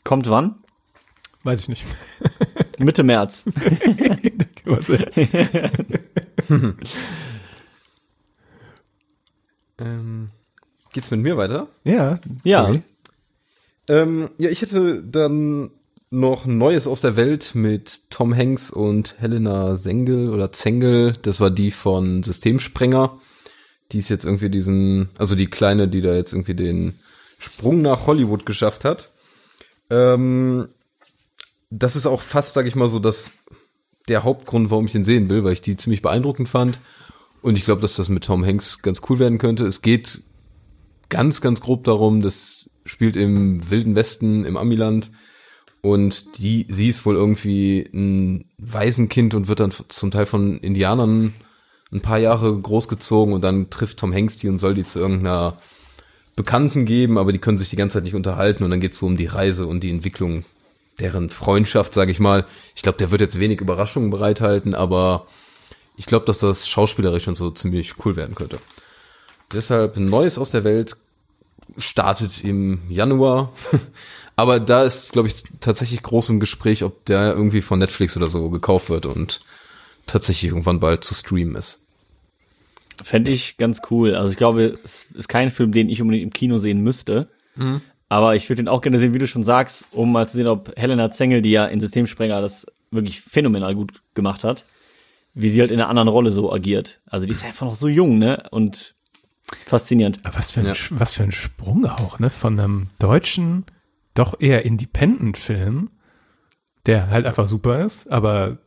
[0.05, 0.57] Kommt wann?
[1.45, 1.84] Weiß ich nicht.
[2.78, 3.45] Mitte März.
[4.64, 5.07] Was, äh,
[9.78, 10.30] Ähm,
[10.93, 11.68] geht's mit mir weiter?
[11.84, 12.66] ja, Ja.
[12.66, 12.82] sorry.
[13.88, 15.70] Ähm, ja, ich hätte dann
[16.13, 21.15] noch Neues aus der Welt mit Tom Hanks und Helena Sengel oder Zengel.
[21.23, 23.19] Das war die von Systemsprenger.
[23.93, 26.99] Die ist jetzt irgendwie diesen, also die Kleine, die da jetzt irgendwie den
[27.39, 29.11] Sprung nach Hollywood geschafft hat.
[29.89, 30.69] Ähm,
[31.71, 33.31] das ist auch fast, sag ich mal so, das,
[34.07, 36.79] der Hauptgrund, warum ich den sehen will, weil ich die ziemlich beeindruckend fand.
[37.41, 39.67] Und ich glaube, dass das mit Tom Hanks ganz cool werden könnte.
[39.67, 40.21] Es geht
[41.09, 45.11] ganz, ganz grob darum, das spielt im Wilden Westen, im Amiland.
[45.83, 51.35] Und die, sie ist wohl irgendwie ein Waisenkind und wird dann zum Teil von Indianern
[51.93, 55.59] ein paar Jahre großgezogen und dann trifft Tom Hanks die und soll die zu irgendeiner
[56.37, 59.07] Bekannten geben, aber die können sich die ganze Zeit nicht unterhalten und dann geht's so
[59.07, 60.45] um die Reise und die Entwicklung
[61.01, 62.47] deren Freundschaft, sage ich mal.
[62.74, 65.26] Ich glaube, der wird jetzt wenig Überraschungen bereithalten, aber
[65.97, 68.59] ich glaube, dass das schauspielerisch und so ziemlich cool werden könnte.
[69.53, 70.97] Deshalb Neues aus der Welt
[71.76, 73.53] startet im Januar.
[74.37, 78.28] Aber da ist, glaube ich, tatsächlich groß im Gespräch, ob der irgendwie von Netflix oder
[78.28, 79.41] so gekauft wird und
[80.07, 81.85] tatsächlich irgendwann bald zu streamen ist.
[83.03, 84.14] Fände ich ganz cool.
[84.14, 87.28] Also ich glaube, es ist kein Film, den ich unbedingt im Kino sehen müsste.
[88.09, 90.47] Aber ich würde den auch gerne sehen, wie du schon sagst, um mal zu sehen,
[90.47, 94.64] ob Helena Zengel, die ja in Systemsprenger das wirklich phänomenal gut gemacht hat,
[95.35, 97.01] wie sie halt in einer anderen Rolle so agiert.
[97.07, 98.45] Also die ist einfach noch so jung, ne?
[98.51, 98.95] Und
[99.66, 100.20] faszinierend.
[100.24, 100.74] Aber was für, ein, Ja.
[100.91, 102.30] Was für ein Sprung auch, ne?
[102.30, 103.64] Von einem deutschen,
[104.15, 105.91] doch eher Independent-Film,
[106.87, 108.59] der halt einfach super ist, aber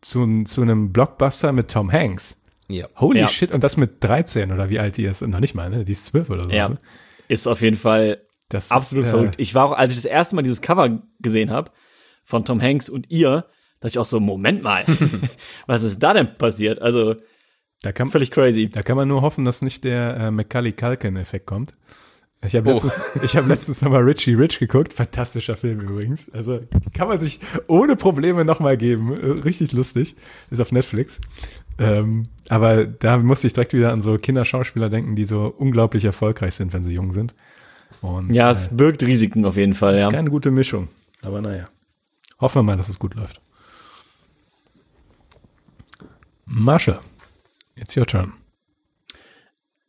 [0.00, 2.42] zu, zu einem Blockbuster mit Tom Hanks.
[2.68, 2.86] Ja.
[2.96, 3.28] Holy Ja.
[3.28, 5.22] shit, und das mit 13 oder wie alt die ist.
[5.22, 5.84] Und noch nicht mal, ne?
[5.84, 6.50] Die ist 12 oder so.
[6.50, 6.70] Ja.
[7.28, 9.34] Ist auf jeden Fall Das absolut ist, äh, verrückt.
[9.38, 11.70] Ich war auch, als ich das erste Mal dieses Cover gesehen habe
[12.24, 13.46] von Tom Hanks und ihr,
[13.80, 14.84] dachte ich auch so, Moment mal,
[15.66, 16.80] was ist da denn passiert?
[16.80, 17.14] Also
[17.82, 18.68] Da kann, völlig crazy.
[18.70, 21.72] da kann man nur hoffen, dass nicht der äh, Macaulay Culkin-Effekt kommt.
[22.46, 22.72] Ich habe Oh.
[22.72, 24.94] letztens, ich hab letztens nochmal Richie Rich geguckt.
[24.94, 26.30] Fantastischer Film übrigens.
[26.32, 26.60] Also
[26.94, 29.12] kann man sich ohne Probleme nochmal geben.
[29.12, 30.16] Äh, Richtig lustig.
[30.50, 31.20] Ist auf Netflix.
[31.78, 36.54] Ähm, aber da musste ich direkt wieder an so Kinderschauspieler denken, die so unglaublich erfolgreich
[36.54, 37.34] sind, wenn sie jung sind.
[38.00, 40.08] Und Ja, äh, es birgt Risiken auf jeden Fall, ist ja.
[40.08, 40.88] keine gute Mischung.
[41.22, 41.68] Aber naja.
[42.40, 43.40] Hoffen wir mal, dass es gut läuft.
[46.46, 46.98] Masche.
[47.76, 48.32] It's your turn.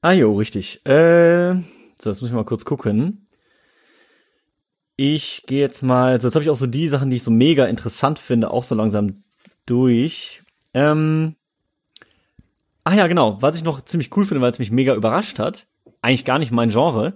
[0.02, 0.86] Ah jo, richtig.
[0.86, 1.56] Äh,
[2.02, 3.28] so, jetzt muss ich mal kurz gucken.
[4.96, 7.32] Ich gehe jetzt mal, so jetzt habe ich auch so die Sachen, die ich so
[7.32, 9.24] mega interessant finde, auch so langsam
[9.66, 10.44] durch.
[10.74, 11.36] Ähm,
[12.84, 15.68] ach ja, genau, was ich noch ziemlich cool finde, weil es mich mega überrascht hat.
[16.02, 17.16] Eigentlich gar nicht mein Genre,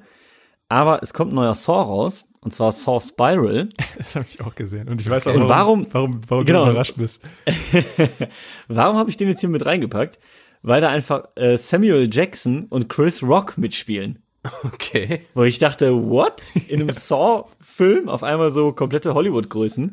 [0.70, 3.70] aber es kommt ein neuer Saw raus, und zwar Saw Spiral.
[3.98, 4.90] Das habe ich auch gesehen.
[4.90, 6.66] Und ich weiß auch, warum, warum- warum, warum genau.
[6.66, 7.22] du überrascht bist.
[8.68, 10.20] Warum habe ich den jetzt hier mit reingepackt?
[10.62, 14.20] Weil da einfach äh, Samuel Jackson und Chris Rock mitspielen.
[14.64, 15.22] Okay.
[15.34, 16.42] Wo ich dachte, what?
[16.68, 19.92] In einem Saw-Film auf einmal so komplette Hollywood-Größen.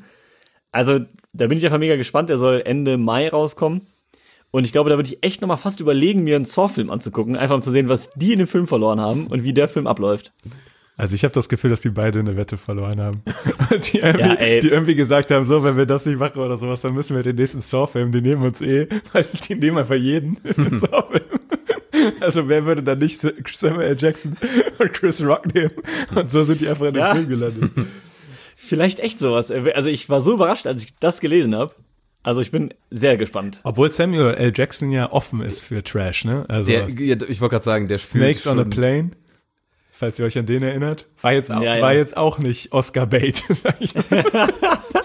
[0.71, 1.01] Also,
[1.33, 2.29] da bin ich einfach mega gespannt.
[2.29, 3.87] Der soll Ende Mai rauskommen.
[4.51, 7.37] Und ich glaube, da würde ich echt nochmal fast überlegen, mir einen Saw-Film anzugucken.
[7.37, 9.87] Einfach um zu sehen, was die in dem Film verloren haben und wie der Film
[9.87, 10.33] abläuft.
[10.99, 13.23] Also ich habe das Gefühl, dass die beide eine Wette verloren haben.
[13.93, 14.61] die, irgendwie, Ja, ey.
[14.61, 17.23] die irgendwie gesagt haben, so, wenn wir das nicht machen oder sowas, dann müssen wir
[17.23, 21.32] den nächsten Saw-Film, die nehmen uns eh, weil die nehmen einfach jeden Saw-Film.
[22.21, 23.97] Also wer würde dann nicht Samuel L.
[23.99, 24.37] Jackson
[24.79, 25.73] und Chris Rock nehmen?
[26.15, 27.15] Und so sind die einfach in dem Ja.
[27.15, 27.71] Film gelandet.
[28.57, 29.51] Vielleicht echt sowas.
[29.51, 31.75] Also, ich war so überrascht, als ich das gelesen habe.
[32.23, 33.61] Also, ich bin sehr gespannt.
[33.65, 34.53] Obwohl Samuel L.
[34.55, 36.45] Jackson ja offen ist für Trash, ne?
[36.49, 39.11] Also Der, ja, ich wollte gerade sagen, der Snakes on a Plane,
[39.91, 41.83] falls ihr euch an den erinnert, war jetzt, auch, Ja, ja.
[41.83, 43.43] war jetzt auch nicht Oscar Bait.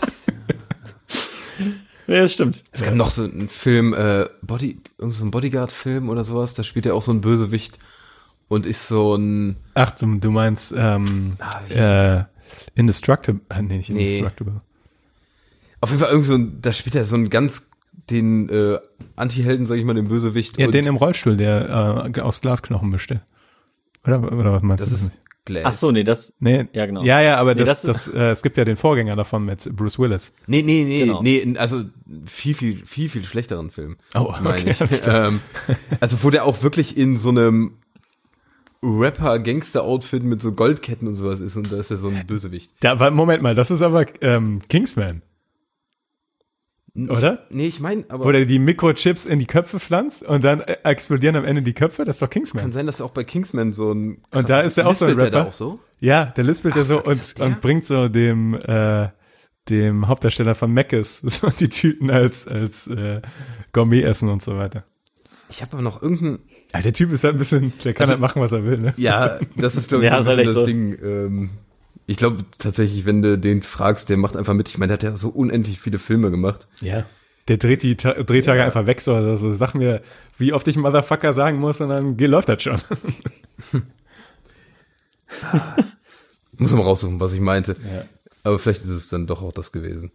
[2.14, 2.64] Ja, das stimmt.
[2.72, 6.64] Es gab noch so einen Film, äh, Body, irgend so ein Bodyguard-Film oder sowas, da
[6.64, 7.78] spielt er auch so ein Bösewicht
[8.48, 11.36] und ist so ein, Ach, du, du meinst ähm,
[11.68, 12.24] wie äh,
[12.76, 13.42] Indestructible.
[13.50, 14.06] Ah, nee, nicht Nee.
[14.20, 14.60] Indestructible.
[15.82, 17.70] auf jeden Fall irgend so ein, da spielt er so einen ganz,
[18.10, 18.78] den äh,
[19.18, 20.58] Anti-Helden, sag ich mal, den Bösewicht.
[20.58, 23.20] Ja, und den im Rollstuhl, der äh, aus Glasknochen besteht.
[24.06, 24.96] Oder, oder was meinst das du?
[25.08, 25.12] ist
[25.48, 25.64] Glass.
[25.66, 26.34] Ach so, nee, das.
[26.40, 27.04] nee, Ja, genau.
[27.04, 29.76] Ja, ja, aber Nee, das, das das, äh, es gibt ja den Vorgänger davon mit
[29.76, 30.34] Bruce Willis.
[30.46, 31.22] Nee, nee, nee, Genau.
[31.24, 31.84] nee, also
[32.26, 33.98] viel, viel, viel, viel schlechteren Film.
[34.14, 35.00] Oh, meine okay.
[35.08, 35.42] Ähm,
[36.00, 37.78] also wo der auch wirklich in so einem
[38.84, 42.72] Rapper-Gangster-Outfit mit so Goldketten und sowas ist und da ist er so ein Bösewicht.
[42.82, 45.22] Da, Moment mal, das ist aber ähm, Kingsman.
[46.98, 47.46] Oder?
[47.52, 50.78] Nee, ich meine, aber Wo der die Mikrochips in die Köpfe pflanzt und dann äh,
[50.84, 52.06] explodieren am Ende die Köpfe?
[52.06, 52.72] Das ist doch kann Kingsman.
[52.72, 55.28] sein, dass auch bei Kingsman so ein Und da ist er auch so ein der
[55.28, 55.44] Rapper.
[55.44, 55.80] da auch so?
[56.00, 57.46] Ja, der lispelt ja so und, der?
[57.46, 59.10] und bringt so dem, äh,
[59.70, 63.22] dem Hauptdarsteller von Mackes so die Tüten als, als äh,
[63.74, 64.84] Gourmet-Essen und so weiter.
[65.50, 66.40] Ich habe aber noch irgendein
[66.74, 68.80] Ja, der Typ ist halt ein bisschen, der kann Also- halt machen, was er will,
[68.80, 68.94] ne?
[68.98, 70.66] Ja, das ist glaube ich Ja, so ist ein halt bisschen echt das so.
[70.66, 70.98] Ding.
[71.04, 71.50] Ähm,
[72.08, 74.70] ich glaube tatsächlich, wenn du den fragst, der macht einfach mit.
[74.70, 76.68] Ich meine, der hat ja so unendlich viele Filme gemacht.
[76.82, 77.06] Ja.
[77.48, 79.14] Der dreht die Ta Drehtage einfach weg, so.
[79.14, 80.02] Also sag mir,
[80.38, 82.82] wie oft ich Motherfucker sagen muss und dann geht, läuft das schon.
[86.58, 87.76] Muss man raussuchen, was ich meinte.
[88.44, 90.12] Aber vielleicht ist es dann doch auch das gewesen.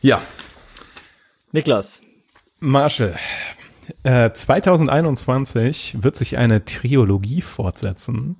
[0.00, 0.20] Ja,
[1.56, 2.02] Niklas.
[2.60, 3.16] Marshall.
[4.02, 8.36] Äh, 2021 wird sich eine Trilogie fortsetzen,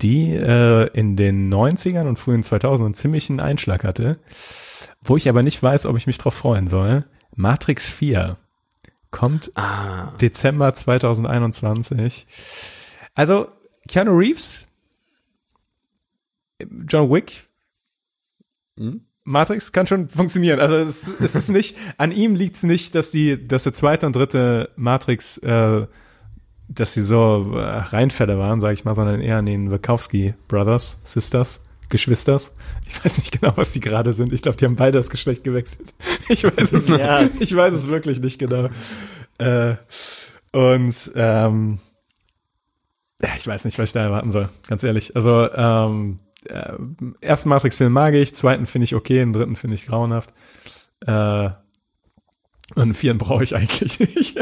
[0.00, 4.18] die äh, in den 90ern und frühen 2000ern ziemlich einen Einschlag hatte,
[5.02, 7.04] wo ich aber nicht weiß, ob ich mich drauf freuen soll.
[7.36, 8.36] Matrix 4
[9.10, 10.12] kommt Ah.
[10.20, 12.26] Dezember 2021.
[13.14, 13.48] Also
[13.88, 14.66] Keanu Reeves,
[16.88, 17.48] John Wick,
[19.24, 20.58] Matrix kann schon funktionieren.
[20.60, 24.06] Also es, es ist nicht, an ihm liegt es nicht, dass die, dass der zweite
[24.06, 25.86] und dritte Matrix, äh,
[26.74, 31.00] dass sie so äh, Reinfälle waren, sage ich mal, sondern eher an den Wachowski Brothers,
[31.04, 32.54] Sisters, Geschwisters.
[32.88, 34.32] Ich weiß nicht genau, was die gerade sind.
[34.32, 35.94] Ich glaube, die haben beide das Geschlecht gewechselt.
[36.28, 37.28] Ich weiß es, Ja.
[37.40, 38.68] ich weiß es wirklich nicht genau.
[39.38, 39.74] Äh,
[40.52, 41.78] und ähm,
[43.22, 45.14] ja, ich weiß nicht, was ich da erwarten soll, ganz ehrlich.
[45.16, 46.16] Also ähm,
[46.46, 46.72] äh,
[47.20, 50.32] ersten Matrix-Film mag ich, zweiten finde ich okay, den dritten finde ich grauenhaft.
[51.06, 51.50] Äh,
[52.74, 54.38] und einen vierten brauche ich eigentlich nicht.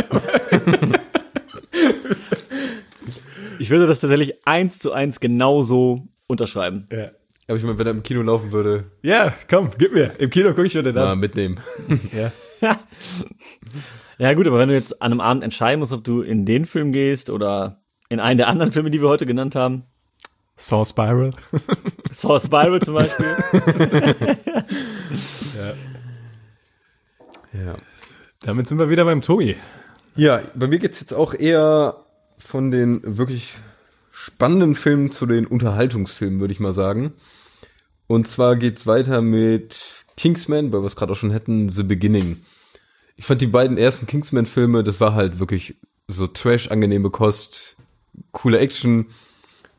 [3.61, 6.89] Ich würde das tatsächlich eins zu eins genauso unterschreiben.
[6.91, 7.11] ja.
[7.47, 10.13] aber ich meine, wenn er im Kino laufen würde, ja, komm, gib mir.
[10.19, 11.19] Im Kino gucke ich wieder mal dann.
[11.19, 11.61] mitnehmen.
[12.17, 12.33] Ja.
[14.19, 16.67] Ja gut, aber wenn du jetzt an einem Abend entscheiden musst, ob du in den
[16.67, 17.81] Film gehst oder
[18.11, 19.85] in einen der anderen Filme, die wir heute genannt haben,
[20.57, 21.31] Saw Spiral.
[22.11, 23.37] Saw Spiral zum Beispiel,
[27.53, 27.77] Ja.
[28.43, 29.57] Damit sind wir wieder beim Tobi.
[30.17, 32.05] Ja, bei mir geht's jetzt auch eher
[32.41, 33.55] von den wirklich
[34.11, 37.13] spannenden Filmen zu den Unterhaltungsfilmen, würde ich mal sagen.
[38.07, 42.39] Und zwar geht's weiter mit Kingsman, weil wir es gerade auch schon hätten, The Beginning.
[43.17, 45.77] Ich fand die beiden ersten Kingsman-Filme, das war halt wirklich
[46.09, 47.77] so trash-angenehme Kost,
[48.33, 49.07] coole Action,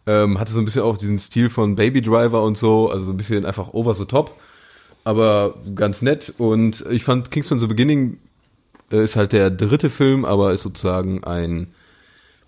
[0.08, 3.12] ähm, hatte so ein bisschen auch diesen Stil von Baby Driver und so, also so
[3.12, 4.40] ein bisschen einfach over the top,
[5.04, 6.34] aber ganz nett.
[6.38, 8.18] Und ich fand Kingsman The Beginning
[8.92, 11.68] äh, ist halt der dritte Film, aber ist sozusagen ein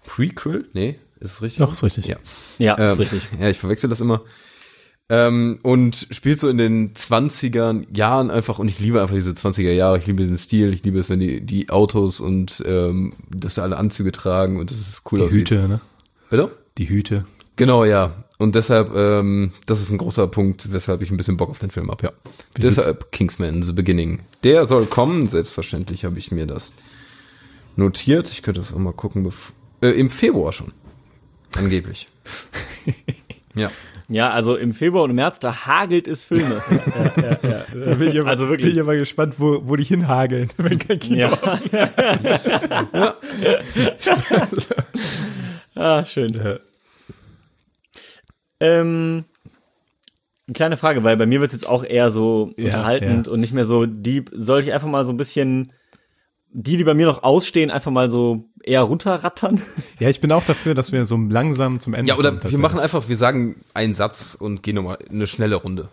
[0.05, 0.65] Prequel.
[0.73, 1.59] Nee, ist es richtig?
[1.59, 2.07] Doch, ist richtig.
[2.07, 2.17] Ja.
[2.57, 3.21] ja, Ähm, ist richtig.
[3.39, 4.21] Ja, ich verwechsel das immer.
[5.09, 9.71] Ähm, und spielt so in den 20er Jahren einfach, und ich liebe einfach diese 20er
[9.71, 13.55] Jahre, ich liebe den Stil, ich liebe es, wenn die, die Autos und ähm, dass
[13.55, 15.49] da alle Anzüge tragen und das ist cool Die aussieht.
[15.51, 15.81] Hüte, ne?
[16.29, 16.51] Bitte?
[16.77, 17.25] Die Hüte.
[17.57, 18.23] Genau, ja.
[18.39, 21.69] Und deshalb, ähm, das ist ein großer Punkt, weshalb ich ein bisschen Bock auf den
[21.69, 22.11] Film habe, ja.
[22.55, 24.21] Wie deshalb Kingsman, The Beginning.
[24.43, 26.73] Der soll kommen, selbstverständlich habe ich mir das
[27.75, 28.31] notiert.
[28.31, 29.51] Ich könnte das auch mal gucken, bev-
[29.83, 30.71] äh, im Februar schon.
[31.57, 32.07] Angeblich.
[33.55, 33.69] ja.
[34.09, 36.61] Ja, also im Februar und im März, da hagelt es Filme.
[37.73, 38.69] Da bin ich aber, Also wirklich.
[38.69, 41.37] bin ich aber gespannt, wo, wo die hinhageln, wenn kein Kino ja.
[45.75, 46.39] ah, schön.
[48.59, 49.25] Ähm,
[50.47, 53.33] eine kleine Frage, weil bei mir wird es jetzt auch eher so Ja, unterhaltend ja.
[53.33, 54.29] und nicht mehr so deep.
[54.33, 55.73] Soll ich einfach mal so ein bisschen
[56.53, 59.61] die, die bei mir noch ausstehen, einfach mal so eher runterrattern?
[59.99, 62.59] Ja, ich bin auch dafür, dass wir so langsam zum Ende Ja, oder kommen, wir
[62.59, 65.89] machen einfach, wir sagen einen Satz und gehen nochmal eine schnelle Runde.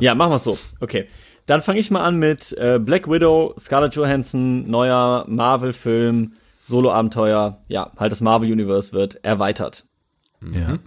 [0.00, 0.58] Ja, machen wir es so.
[0.80, 1.06] Okay.
[1.46, 6.34] Dann fange ich mal an mit äh, Black Widow, Scarlett Johansson, neuer Marvel-Film,
[6.66, 7.58] Solo-Abenteuer.
[7.68, 9.84] Ja, halt das Marvel-Universe wird erweitert.
[10.40, 10.78] Ja.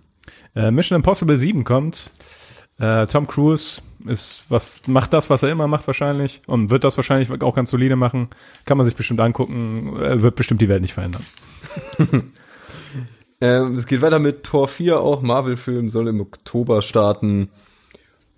[0.56, 2.12] Äh, Mission Impossible 7 kommt.
[2.80, 6.98] Äh, Tom Cruise ist was macht das, was er immer macht wahrscheinlich und wird das
[6.98, 8.30] wahrscheinlich auch ganz solide machen.
[8.66, 9.96] Kann man sich bestimmt angucken.
[10.00, 11.24] Er wird bestimmt die Welt nicht verändern.
[13.42, 15.22] Ähm, es geht weiter mit Tor 4 auch.
[15.22, 17.50] Marvel-Film soll im Oktober starten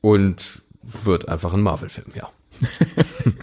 [0.02, 2.30] und wird einfach ein Marvel-Film, ja.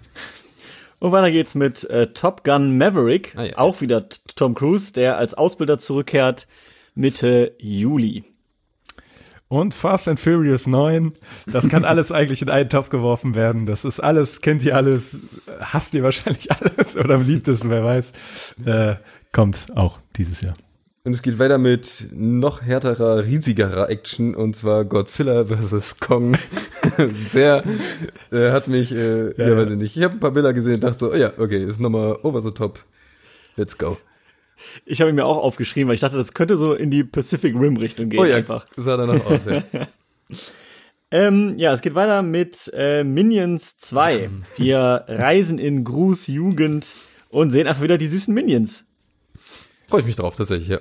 [0.99, 3.59] Und weiter geht's mit äh, Top Gun Maverick, Ah, ja.
[3.59, 6.47] auch wieder Tom Cruise, der als Ausbilder zurückkehrt
[6.95, 8.25] Mitte Juli.
[9.55, 11.13] Und Fast and Furious 9,
[11.47, 13.67] das kann alles eigentlich in einen Topf geworfen werden.
[13.67, 15.17] Das ist alles, kennt ihr alles,
[15.61, 18.13] hasst ihr wahrscheinlich alles oder liebt es, wer weiß.
[18.67, 18.97] Äh,
[19.31, 20.55] kommt auch dieses Jahr.
[21.05, 26.01] Und es geht weiter mit noch härterer, riesigerer Action und zwar Godzilla vs.
[26.01, 26.37] Kong.
[27.31, 27.63] Sehr,
[28.33, 29.57] äh, hat mich, äh, ja, ja.
[29.57, 29.97] weiß ich nicht.
[29.97, 32.41] Ich habe ein paar Bilder gesehen und dachte so, oh ja, okay, ist nochmal over
[32.41, 32.81] the top.
[33.55, 33.99] Let's go.
[34.85, 37.55] Ich habe ihn mir auch aufgeschrieben, weil ich dachte, das könnte so in die Pacific
[37.55, 38.67] Rim Richtung gehen oh ja, einfach.
[38.77, 39.63] sah danach aus, ja.
[41.11, 44.31] Ähm, ja, es geht weiter mit äh, Minions 2.
[44.57, 46.97] Wir reisen in Gruß Jugend
[47.29, 48.85] und sehen einfach wieder die süßen Minions.
[49.87, 50.81] Freue ich mich drauf, tatsächlich, ja.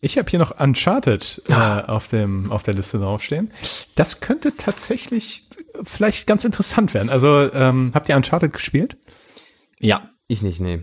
[0.00, 3.50] Ich habe hier noch Uncharted äh, auf, dem, auf der Liste draufstehen.
[3.96, 5.42] Das könnte tatsächlich
[5.82, 7.10] vielleicht ganz interessant werden.
[7.10, 8.96] Also, ähm, habt ihr Uncharted gespielt?
[9.80, 10.08] Ja.
[10.28, 10.82] Ich nicht, nee.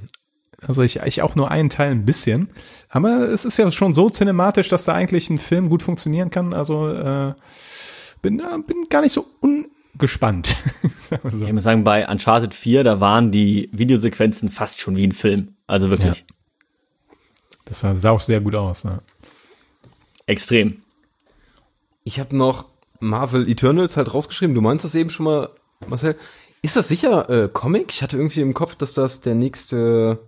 [0.67, 2.49] Also ich, ich auch nur einen Teil ein bisschen.
[2.89, 6.53] Aber es ist ja schon so cinematisch, dass da eigentlich ein Film gut funktionieren kann.
[6.53, 7.33] Also äh,
[8.21, 10.55] bin, äh, bin gar nicht so ungespannt.
[11.07, 11.45] So.
[11.45, 15.53] Ich muss sagen, bei Uncharted 4, da waren die Videosequenzen fast schon wie ein Film.
[15.67, 16.25] Also wirklich
[17.65, 18.85] Das sah, sah auch sehr gut aus.
[18.85, 19.01] Ne?
[20.25, 20.81] extrem.
[22.03, 22.65] Ich habe noch
[22.99, 24.55] Marvel Eternals halt rausgeschrieben.
[24.55, 25.49] Du meinst das eben schon mal,
[25.87, 26.15] Marcel.
[26.61, 27.91] Ist das sicher äh, Comic?
[27.91, 30.19] Ich hatte irgendwie im Kopf, dass das der nächste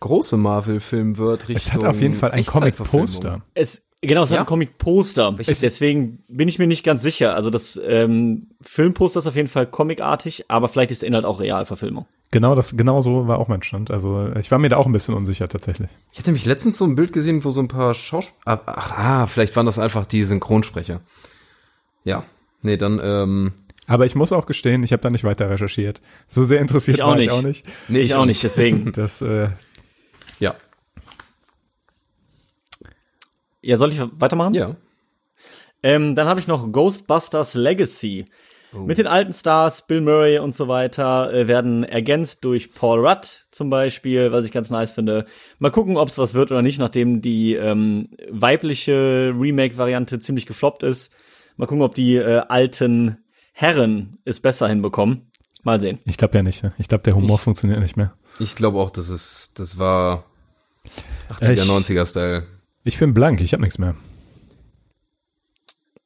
[0.00, 1.48] große Marvel-Film wird.
[1.50, 2.44] Es hat auf jeden Fall ein.
[2.44, 3.42] Comic-Poster.
[3.54, 4.36] Es, genau, es Ja?
[4.36, 5.34] hat ein Comic-Poster.
[5.46, 7.34] Deswegen bin ich mir nicht ganz sicher.
[7.34, 11.40] Also das ähm, Filmposter ist auf jeden Fall comicartig, aber vielleicht ist der Inhalt auch
[11.40, 12.06] Realverfilmung.
[12.32, 13.90] Genau, das, genau so war auch mein Stand.
[13.90, 15.90] Also ich war mir da auch ein bisschen unsicher tatsächlich.
[16.12, 18.62] Ich hatte nämlich letztens so ein Bild gesehen, wo so ein paar Schauspieler.
[18.66, 21.00] Ach, ah, vielleicht waren das einfach die Synchronsprecher.
[22.04, 22.22] Ja.
[22.62, 23.52] Nee, dann, ähm.
[23.86, 26.00] Aber ich muss auch gestehen, ich habe da nicht weiter recherchiert.
[26.28, 27.26] So sehr interessiert Ich auch war nicht.
[27.26, 27.66] ich auch nicht.
[27.88, 28.92] Nee, ich auch nicht, deswegen.
[28.94, 29.48] Das, äh,
[30.38, 30.54] Ja.
[33.62, 34.54] Ja, soll ich weitermachen?
[34.54, 34.76] Ja.
[35.82, 38.26] Ähm, dann habe ich noch Ghostbusters Legacy.
[38.72, 38.78] Oh.
[38.80, 43.46] Mit den alten Stars, Bill Murray und so weiter, äh, werden ergänzt durch Paul Rudd
[43.50, 45.26] zum Beispiel, was ich ganz nice finde.
[45.58, 50.82] Mal gucken, ob es was wird oder nicht, nachdem die ähm, weibliche Remake-Variante ziemlich gefloppt
[50.84, 51.10] ist.
[51.56, 53.18] Mal gucken, ob die äh, alten
[53.52, 55.30] Herren es besser hinbekommen.
[55.62, 55.98] Mal sehen.
[56.06, 56.62] ich glaube ja nicht.
[56.62, 56.70] Ne?
[56.78, 58.14] Ich glaube, der Humor funktioniert nicht mehr.
[58.38, 60.24] Ich glaube auch, das ist, das war
[61.28, 62.46] 80er, Äh, Ich- 90er Style.
[62.84, 63.94] Ich bin blank, ich habe nichts mehr.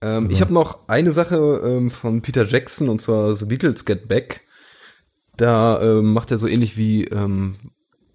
[0.01, 4.09] Ähm, Ich habe noch eine Sache ähm, von Peter Jackson und zwar The Beatles Get
[4.09, 4.43] Back.
[5.37, 7.57] Da ähm, macht er so ähnlich wie, ähm,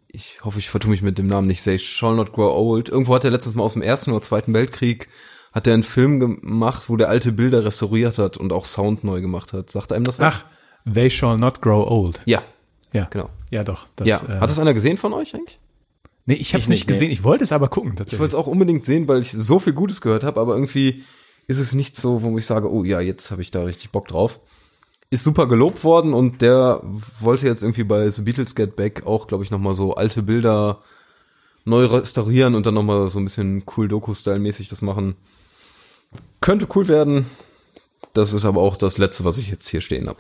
[0.08, 2.90] ich hoffe, ich vertue mich mit dem Namen nicht, Say Shall Not Grow Old.
[2.90, 5.08] Irgendwo hat er letztens mal aus dem Ersten oder Zweiten Weltkrieg
[5.52, 9.20] hat er einen Film gemacht, wo der alte Bilder restauriert hat und auch Sound neu
[9.20, 9.70] gemacht hat.
[9.72, 10.46] Sagt einem das was?
[10.86, 12.20] Ach, they shall not grow old.
[12.26, 12.44] Ja,
[12.94, 13.30] Ja, genau.
[13.50, 13.88] Ja, doch.
[13.96, 14.18] Das, ja.
[14.28, 15.60] äh, Hat das einer gesehen von euch eigentlich?
[16.30, 16.94] Nee, ich habe es Ich nicht nicht, nee.
[16.94, 17.12] gesehen.
[17.12, 18.20] Ich wollte es aber gucken Ich tatsächlich.
[18.20, 21.04] wollte es auch unbedingt sehen, weil ich so viel Gutes gehört habe, aber irgendwie
[21.48, 24.08] ist es nicht so, wo ich sage, oh ja, jetzt habe ich da richtig Bock
[24.08, 24.40] drauf.
[25.10, 26.82] Ist super gelobt worden und der
[27.20, 30.84] wollte jetzt irgendwie bei The Beatles Get Back auch, glaube ich, nochmal so alte Bilder
[31.66, 35.16] neu restaurieren und dann nochmal so ein bisschen cool Doku-Style-mäßig das machen.
[36.42, 37.26] Könnte cool werden.
[38.14, 40.20] Das ist aber auch das Letzte, was ich jetzt hier stehen habe.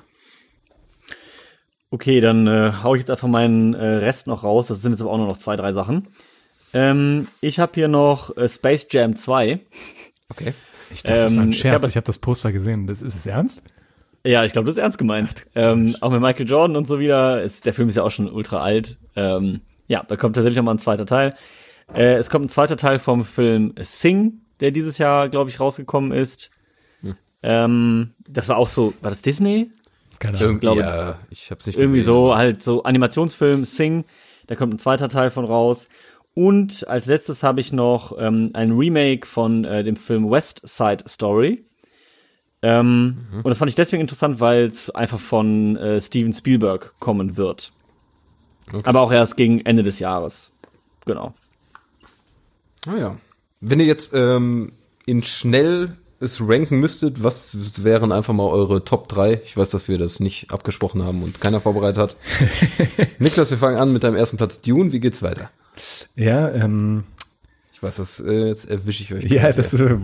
[1.91, 4.67] Okay, dann äh, hau ich jetzt einfach meinen äh, Rest noch raus.
[4.67, 6.07] Das sind jetzt aber auch nur noch zwei, drei Sachen.
[6.73, 9.59] Ähm, ich habe hier noch äh, Space Jam 2.
[10.29, 10.53] Okay.
[10.91, 11.87] Ich dachte, das war ähm, ein ich Scherz.
[11.87, 12.85] Ich habe das Poster gesehen.
[12.85, 13.63] Das ist es ernst?
[14.23, 15.45] Ja, ich glaube, das ist ernst gemeint.
[15.55, 17.41] Ähm, auch mit Michael Jordan und so wieder.
[17.41, 18.97] Ist, der Film ist ja auch schon ultra alt.
[19.15, 21.35] Ähm, ja, da kommt tatsächlich noch mal ein zweiter Teil.
[21.93, 26.11] Äh, es kommt ein zweiter Teil vom Film Sing, der dieses Jahr, glaube ich, rausgekommen
[26.11, 26.51] ist.
[27.41, 29.71] Ähm, das war auch so, war das Disney?
[30.19, 30.49] Keine Ahnung.
[30.49, 32.13] Irgendwie, glaube- ja, ich habe es nicht Irgendwie gesehen.
[32.13, 34.05] so, halt so Animationsfilm Sing.
[34.47, 35.87] Da kommt ein zweiter Teil von raus.
[36.33, 41.03] Und als letztes habe ich noch ähm, ein Remake von äh, dem Film West Side
[41.07, 41.65] Story.
[42.61, 47.37] Ähm, Und das fand ich deswegen interessant, weil es einfach von äh, Steven Spielberg kommen
[47.37, 47.71] wird.
[48.83, 50.51] Aber auch erst gegen Ende des Jahres.
[51.05, 51.33] Genau.
[52.85, 53.17] Ah ja.
[53.61, 54.73] Wenn ihr jetzt ähm,
[55.05, 59.41] in schnell es ranken müsstet, was wären einfach mal eure Top 3?
[59.45, 62.15] Ich weiß, dass wir das nicht abgesprochen haben und keiner vorbereitet hat.
[63.19, 64.91] Niklas, wir fangen an mit deinem ersten Platz Dune.
[64.91, 65.49] Wie geht's weiter?
[66.15, 67.05] Ja, ähm,
[67.73, 69.23] Ich weiß, das äh, jetzt erwische ich euch.
[69.31, 69.73] ja, gleich, das.
[69.73, 69.97] Äh,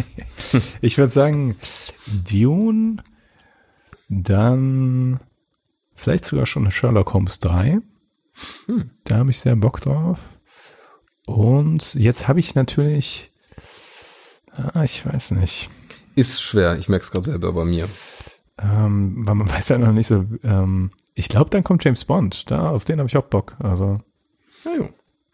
[0.82, 1.56] ich würde sagen,
[2.06, 2.96] Dune,
[4.08, 5.20] dann
[5.94, 7.80] vielleicht sogar schon Sherlock Holmes 3.
[8.66, 8.90] Hm.
[9.04, 10.18] Da habe ich sehr Bock drauf.
[11.26, 13.30] Und jetzt habe ich natürlich,
[14.74, 15.70] ah, ich weiß nicht,
[16.14, 17.88] Ist schwer, ich merke es gerade selber bei mir.
[18.58, 20.24] ähm, weil man weiß ja noch nicht so.
[20.42, 22.50] Ähm, ich glaube, dann kommt James Bond.
[22.50, 23.56] Da, auf den habe ich auch Bock.
[23.60, 23.94] Also,
[24.64, 24.88] Ja, jo.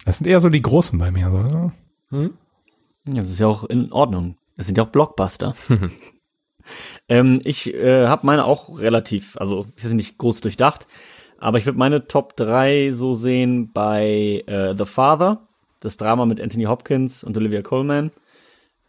[0.05, 1.31] das sind eher so die Großen bei mir.
[1.31, 2.17] So.
[2.17, 2.31] ne?
[3.07, 4.37] Ja, das ist ja auch in Ordnung.
[4.57, 5.55] Das sind ja auch Blockbuster.
[7.09, 10.87] ähm, ich äh, habe meine auch relativ, also ist jetzt nicht groß durchdacht,
[11.39, 15.49] aber ich würde meine Top 3 so sehen bei äh, The Father,
[15.81, 18.11] das Drama mit Anthony Hopkins und Olivia Colman.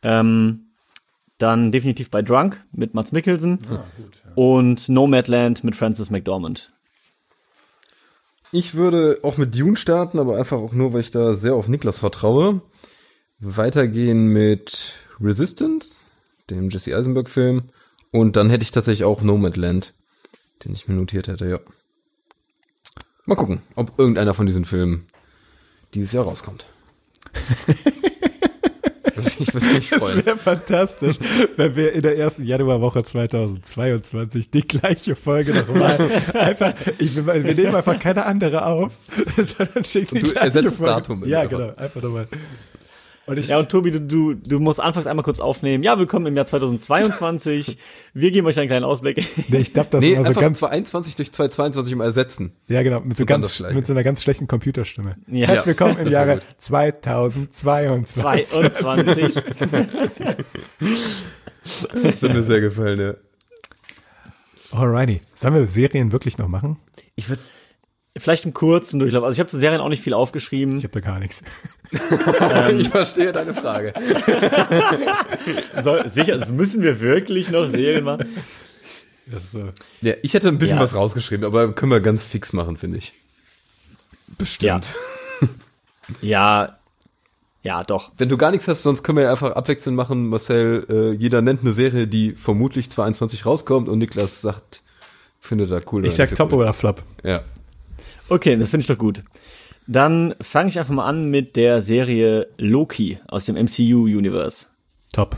[0.03, 0.71] Ähm,
[1.37, 3.59] dann definitiv bei Drunk mit Mats Mikkelsen
[4.35, 6.71] und Nomadland mit Francis McDormand.
[8.51, 11.67] Ich würde auch mit Dune starten, aber einfach auch nur, weil ich da sehr auf
[11.67, 12.61] Niklas vertraue.
[13.39, 16.05] Weitergehen mit Resistance,
[16.49, 17.69] dem Jesse Eisenberg-Film.
[18.11, 19.93] Und dann hätte ich tatsächlich auch Nomadland,
[20.65, 21.59] den ich mir notiert hätte, ja.
[23.25, 25.07] Mal gucken, ob irgendeiner von diesen Filmen
[25.93, 26.67] dieses Jahr rauskommt.
[29.39, 30.25] ich würde mich Das freuen.
[30.25, 31.15] wäre fantastisch,
[31.57, 35.97] wenn wir in der ersten Januarwoche 2022 die gleiche Folge nochmal
[36.33, 38.91] einfach, ich, wir nehmen einfach keine andere auf,
[39.37, 40.79] sondern schicken die du gleiche ersetzt das.
[40.79, 41.57] Datum Ja, einfach.
[41.57, 42.27] genau, einfach nochmal.
[43.31, 45.83] Und Ja, und Tobi, du, du, du musst anfangs einmal kurz aufnehmen.
[45.85, 47.77] Ja, willkommen im Jahr 2022.
[48.13, 49.25] Wir geben euch einen kleinen Ausblick.
[49.47, 52.51] nee, ich glaube, das Nee, war so einfach ganz, 2021 durch 2022 mal ersetzen.
[52.67, 55.13] ja genau, mit so ganz, mit so einer ganz schlechten Computerstimme.
[55.27, 55.47] Ja.
[55.47, 56.45] Herzlich willkommen im Jahre gut.
[56.57, 58.47] 2022.
[58.49, 59.33] 22.
[61.63, 63.13] Das wird mir sehr gefallen, ja.
[64.77, 65.21] Alrighty.
[65.35, 66.77] Sollen wir Serien wirklich noch machen?
[67.15, 67.41] Ich würde
[68.17, 69.23] Vielleicht einen kurzen Durchlauf.
[69.23, 70.77] Also ich habe zu Serien auch nicht viel aufgeschrieben.
[70.77, 71.43] Ich habe da gar nichts.
[71.91, 73.93] ich verstehe deine Frage.
[75.81, 78.27] Soll, sicher, das müssen wir wirklich noch Serien machen.
[79.27, 79.69] Das ist so.
[80.01, 80.83] Ja, ich hätte ein bisschen Ja.
[80.83, 83.13] was rausgeschrieben, aber können wir ganz fix machen, finde ich.
[84.37, 84.91] Bestimmt.
[86.21, 86.77] Ja,
[87.63, 88.11] ja, doch.
[88.17, 90.27] Wenn du gar nichts hast, sonst können wir ja einfach abwechselnd machen.
[90.27, 94.81] Marcel, äh, jeder nennt eine Serie, die vermutlich 22 rauskommt und Niklas sagt,
[95.39, 96.05] findet er cool.
[96.05, 96.59] Ich sag so Top cool.
[96.63, 97.03] oder Flop.
[97.23, 97.43] Ja.
[98.31, 99.23] Okay, das finde ich doch gut.
[99.87, 104.67] Dann fange ich einfach mal an mit der Serie Loki aus dem MCU-Universe.
[105.11, 105.35] Top.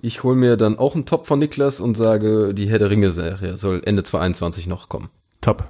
[0.00, 3.58] Ich hole mir dann auch einen Top von Niklas und sage, die Herr der Ringe-Serie
[3.58, 5.10] soll Ende 2021 noch kommen.
[5.42, 5.66] Top.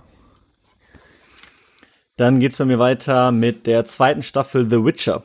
[2.16, 5.24] Dann geht's bei mir weiter mit der zweiten Staffel The Witcher.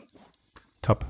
[0.81, 1.05] Top.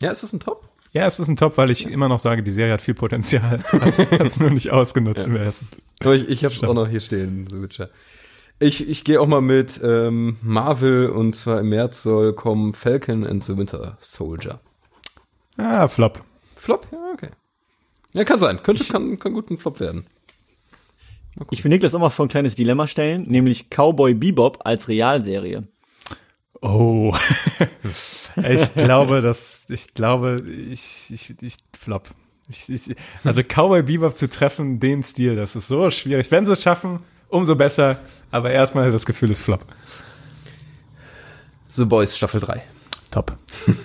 [0.00, 0.68] Ja, ist das ein Top?
[0.92, 3.58] Ja, es ist ein Top, weil ich immer noch sage, die Serie hat viel Potenzial.
[3.72, 5.66] Hat es nur nicht ausgenutzt im ersten.
[6.00, 7.90] Aber ich, ich habe es auch noch hier stehen, The Witcher.
[8.60, 13.24] Ich, ich gehe auch mal mit ähm, Marvel und zwar im März soll kommen Falcon
[13.24, 14.60] and the Winter Soldier.
[15.56, 16.20] Ah, Flop.
[16.56, 16.86] Flop?
[16.90, 17.28] Ja, okay.
[18.14, 18.62] Ja, kann sein.
[18.62, 20.06] Könnte, kann, kann gut ein Flop werden.
[21.50, 25.68] Ich will Niklas auch mal vor ein kleines Dilemma stellen, nämlich Cowboy Bebop als Realserie.
[26.60, 27.14] Oh.
[28.42, 32.10] ich glaube, dass, ich glaube, ich, ich, ich Flop.
[32.48, 36.30] Ich, ich, also Cowboy Bebop zu treffen, den Stil, das ist so schwierig.
[36.32, 37.98] Wenn sie es schaffen, umso besser.
[38.30, 39.64] Aber erstmal das Gefühl ist Flop.
[41.70, 42.62] The Boys Staffel 3.
[43.10, 43.36] Top.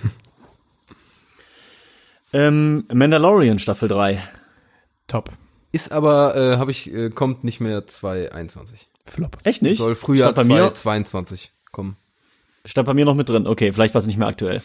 [2.34, 4.20] Ähm, Mandalorian Staffel 3.
[5.06, 5.30] Top.
[5.70, 8.88] Ist aber, äh, habe ich, äh, kommt nicht mehr 2021.
[9.04, 9.38] Flop.
[9.44, 9.78] Echt nicht?
[9.78, 11.96] Soll Frühjahr Stand bei mir, 2022 kommen.
[12.64, 13.46] stand bei mir noch mit drin.
[13.46, 14.62] Okay, vielleicht war es nicht mehr aktuell.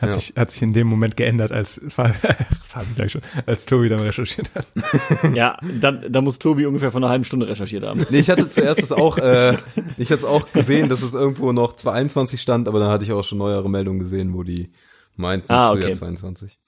[0.00, 0.18] Hat, Ja.
[0.18, 2.12] sich, hat sich in dem Moment geändert, als Fabi,
[2.68, 4.66] Fabi sag ich schon, als Tobi dann recherchiert hat.
[5.34, 8.04] ja, dann, da muss Tobi ungefähr vor einer halben Stunde recherchiert haben.
[8.10, 9.56] Nee, ich hatte zuerst es auch, äh,
[9.96, 13.12] ich hatte es auch gesehen, dass es irgendwo noch 2021 stand, aber dann hatte ich
[13.12, 14.70] auch schon neuere Meldungen gesehen, wo die
[15.16, 15.98] meinten Ah, Frühjahr okay.
[15.98, 16.58] 22.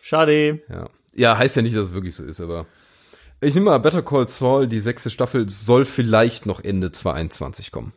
[0.00, 0.60] Schade.
[0.70, 0.88] Ja.
[1.14, 2.66] ja, heißt ja nicht, dass es wirklich so ist, aber
[3.42, 7.92] ich nehme mal Better Call Saul, die sechste Staffel soll vielleicht noch Ende 2021 kommen.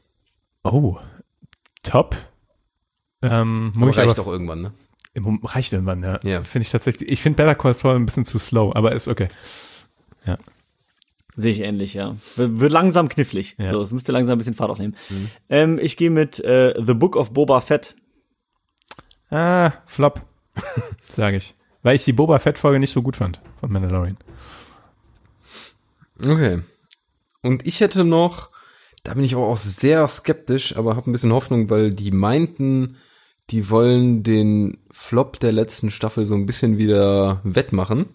[0.63, 0.97] Oh.
[1.83, 2.15] Top.
[3.31, 4.73] Ähm, Aber muss ich reicht aber, auch irgendwann, ne?
[5.13, 6.19] Im- Reicht irgendwann, ja.
[6.23, 6.43] Ja.
[6.43, 7.09] Finde ich tatsächlich.
[7.09, 9.27] Ich finde Better Call Saul ein bisschen zu slow, aber ist okay.
[11.37, 12.15] Sehe ich ähnlich, ja.
[12.37, 13.55] W- Wird langsam knifflig.
[13.57, 13.73] Ja.
[13.73, 14.95] So, es müsste langsam ein bisschen Fahrt aufnehmen.
[15.49, 17.93] Ähm, ich gehe mit äh, The Book of Boba Fett.
[19.29, 20.21] Ah, Flop.
[21.09, 21.53] Sage ich.
[21.83, 24.17] Weil ich die Boba Fett-Folge nicht so gut fand von Mandalorian.
[26.21, 26.61] Okay.
[27.41, 28.49] Und ich hätte noch,
[29.03, 32.95] da bin ich aber auch sehr skeptisch, aber habe ein bisschen Hoffnung, weil die meinten,
[33.51, 38.07] die wollen den Flop der letzten Staffel so ein bisschen wieder wettmachen.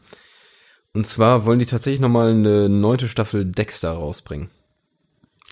[0.93, 4.51] Und zwar wollen die tatsächlich noch mal eine neunte Staffel Dexter rausbringen.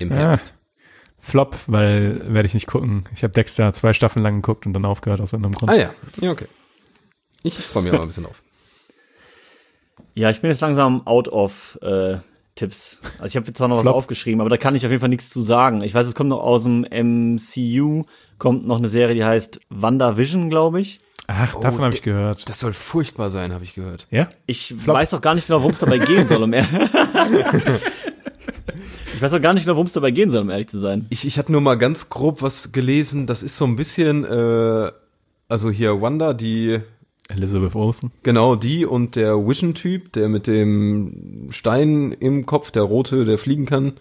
[0.00, 0.16] Im Ah.
[0.16, 0.54] Herbst.
[1.20, 3.04] Flop, weil werde ich nicht gucken.
[3.14, 5.70] Ich habe Dexter zwei Staffeln lang geguckt und dann aufgehört aus irgendeinem Grund.
[5.70, 6.46] Ah ja, ja okay.
[7.42, 8.42] Ich freue mich auch mal ein bisschen auf.
[10.14, 12.18] Ja, ich bin jetzt langsam out of äh,
[12.54, 13.00] Tipps.
[13.18, 13.94] Also ich habe zwar noch was Flop.
[13.94, 15.82] aufgeschrieben, aber da kann ich auf jeden Fall nichts zu sagen.
[15.82, 18.04] Ich weiß, es kommt noch aus dem MCU,
[18.38, 21.00] kommt noch eine Serie, die heißt WandaVision, glaube ich.
[21.26, 22.48] Ach, davon Oh, habe ich gehört.
[22.48, 24.06] Das soll furchtbar sein, habe ich gehört.
[24.10, 24.28] Ja?
[24.46, 24.96] Ich Flop.
[24.96, 26.54] weiß auch gar nicht genau, worum es dabei gehen soll, um
[29.14, 31.06] Ich weiß auch gar nicht genau, worum es dabei gehen soll, um ehrlich zu sein.
[31.10, 33.26] Ich, ich hatte nur mal ganz grob was gelesen.
[33.26, 34.90] Das ist so ein bisschen, äh,
[35.48, 36.78] also hier Wanda, die
[37.28, 38.10] Elizabeth Olsen.
[38.22, 43.66] Genau, die und der Vision-Typ, der mit dem Stein im Kopf, der rote, der fliegen
[43.66, 43.94] kann.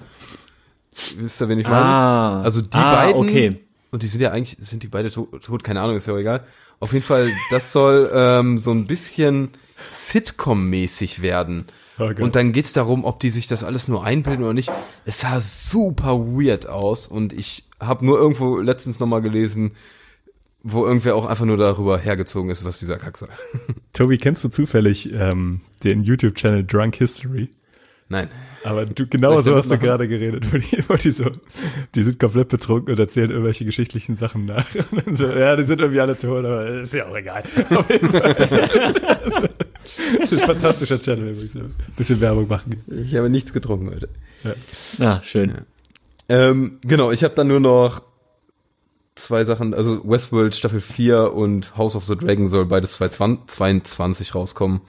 [1.17, 1.85] Wisst ihr, wen ich meine?
[1.85, 3.59] Ah, also die ah, beiden, okay.
[3.91, 6.17] Und die sind ja eigentlich, sind die beide tot, tot keine Ahnung, ist ja auch
[6.17, 6.43] egal.
[6.79, 9.49] Auf jeden Fall, das soll ähm, so ein bisschen
[9.93, 11.65] Sitcom-mäßig werden.
[11.97, 12.19] Gott.
[12.19, 14.71] und dann geht's darum, ob die sich das alles nur einbilden oder nicht.
[15.05, 19.71] Es sah super weird aus und ich habe nur irgendwo letztens nochmal gelesen,
[20.61, 23.29] wo irgendwer auch einfach nur darüber hergezogen ist, was dieser Kack soll.
[23.93, 27.49] Tobi, kennst du zufällig ähm, den YouTube-Channel Drunk History?
[28.09, 28.29] Nein.
[28.63, 31.25] Aber du, genau so hast du gerade geredet, wo die, wo die so,
[31.93, 34.65] die sind komplett betrunken und erzählen irgendwelche geschichtlichen Sachen nach.
[34.91, 37.43] Und dann so, ja, die sind irgendwie alle tot, aber ist ja auch egal.
[37.69, 39.49] Auf jeden Fall.
[40.29, 41.53] Ist fantastischer Channel übrigens.
[41.53, 41.61] ja.
[41.95, 42.83] Bisschen Werbung machen.
[42.87, 44.09] Ich habe nichts getrunken heute.
[44.99, 45.53] Ah, schön.
[46.29, 48.01] Ähm, genau, ich habe dann nur noch
[49.15, 54.81] zwei Sachen, also Westworld Staffel 4 und House of the Dragon soll beides 2022 rauskommen.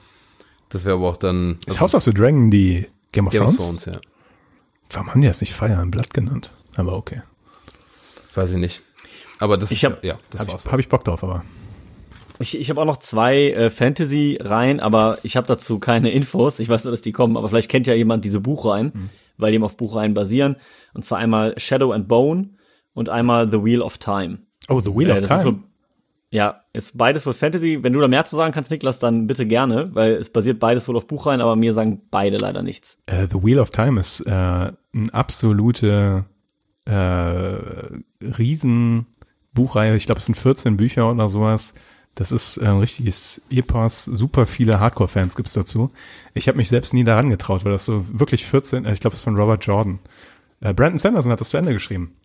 [0.69, 3.43] Das wäre aber auch dann Ist also House of the Dragon die Game of Game
[3.43, 3.81] of Thrones?
[3.83, 3.99] Thrones, ja.
[4.91, 6.51] Warum haben die das nicht Fire im Blatt genannt?
[6.75, 7.21] Aber okay.
[8.33, 8.81] Weiß ich nicht.
[9.39, 10.65] Aber das Ich hab- ja, das Habe war's.
[10.65, 11.43] ich, hab ich Bock drauf, aber.
[12.39, 16.59] Ich, ich habe auch noch zwei äh, Fantasy-Reihen, aber ich habe dazu keine Infos.
[16.59, 19.55] Ich weiß nur, dass die kommen, aber vielleicht kennt ja jemand diese Buchreihen, weil die
[19.55, 20.55] eben auf Buchreihen basieren.
[20.93, 22.51] Und zwar einmal Shadow and Bone
[22.93, 24.39] und einmal The Wheel of Time.
[24.69, 25.63] Oh, The Wheel Äh, of Time.
[26.31, 27.79] Ja, ist beides wohl Fantasy.
[27.81, 30.87] Wenn du da mehr zu sagen kannst, Niklas, dann bitte gerne, weil es basiert beides
[30.87, 32.99] wohl auf Buchreihen, aber mir sagen beide leider nichts.
[33.07, 34.73] Äh, The Wheel of Time ist äh, eine
[35.11, 36.25] absolute
[36.85, 37.55] äh,
[38.21, 39.95] Riesenbuchreihe.
[39.95, 41.73] Ich glaube, es sind 14 Bücher oder sowas.
[42.13, 44.05] Das ist äh, ein richtiges Epos.
[44.05, 45.89] Super viele Hardcore-Fans gibt's dazu.
[46.35, 49.15] Ich habe mich selbst nie daran getraut, weil das so wirklich 14, äh, ich glaube,
[49.15, 49.99] es ist von Robert Jordan.
[50.61, 52.18] Brandon Sanderson hat das zu Ende geschrieben.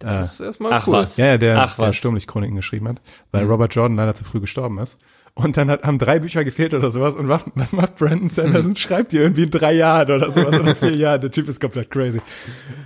[0.00, 0.92] Das ist erstmal Ach cool.
[0.94, 1.16] was.
[1.16, 1.96] Ja, ja, der, Ach, der was.
[1.96, 3.00] Sturmlicht-Chroniken geschrieben hat,
[3.32, 5.00] weil Robert Jordan leider zu früh gestorben ist.
[5.34, 7.14] Und dann hat, haben drei Bücher gefehlt oder sowas.
[7.14, 8.74] Und was, was macht Brandon Sanderson?
[8.74, 11.20] Schreibt die irgendwie in drei Jahren oder sowas oder vier Jahren.
[11.20, 12.20] Der Typ ist komplett crazy.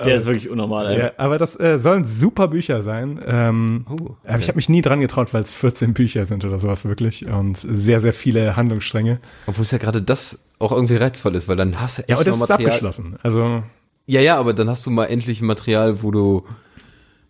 [0.05, 0.99] Der ist wirklich unnormal, ey.
[0.99, 3.19] Ja, aber das äh, sollen super Bücher sein.
[3.27, 6.59] Ähm, Oh, Aber ich habe mich nie dran getraut, weil es 14 Bücher sind oder
[6.61, 7.27] sowas wirklich.
[7.27, 9.19] Und sehr, sehr viele Handlungsstränge.
[9.47, 12.17] Obwohl es ja gerade das auch irgendwie reizvoll ist, weil dann hast du echt Ja,
[12.17, 13.17] aber das ist abgeschlossen.
[13.23, 13.63] Also,
[14.05, 16.45] Ja, ja, aber dann hast du mal endlich ein Material, wo du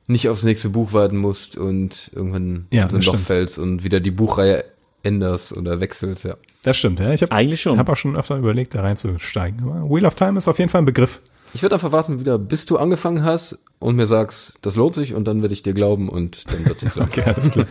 [0.07, 3.85] nicht aufs nächste Buch warten musst und irgendwann Ja, in so ein Loch fällst und
[3.85, 4.65] wieder die Buchreihe
[5.05, 6.37] änderst oder wechselst, ja.
[6.63, 7.01] das stimmt.
[7.01, 7.13] Ja.
[7.13, 7.79] Ich habe Eigentlich schon.
[7.79, 9.63] hab auch schon öfter überlegt, da reinzusteigen.
[9.65, 11.21] Aber Wheel of Time ist auf jeden Fall ein Begriff.
[11.55, 15.13] Ich werde einfach warten, wieder bis du angefangen hast und mir sagst, das lohnt sich
[15.15, 17.01] und dann werde ich dir glauben und dann wird sich so.
[17.03, 17.67] Okay, alles klar.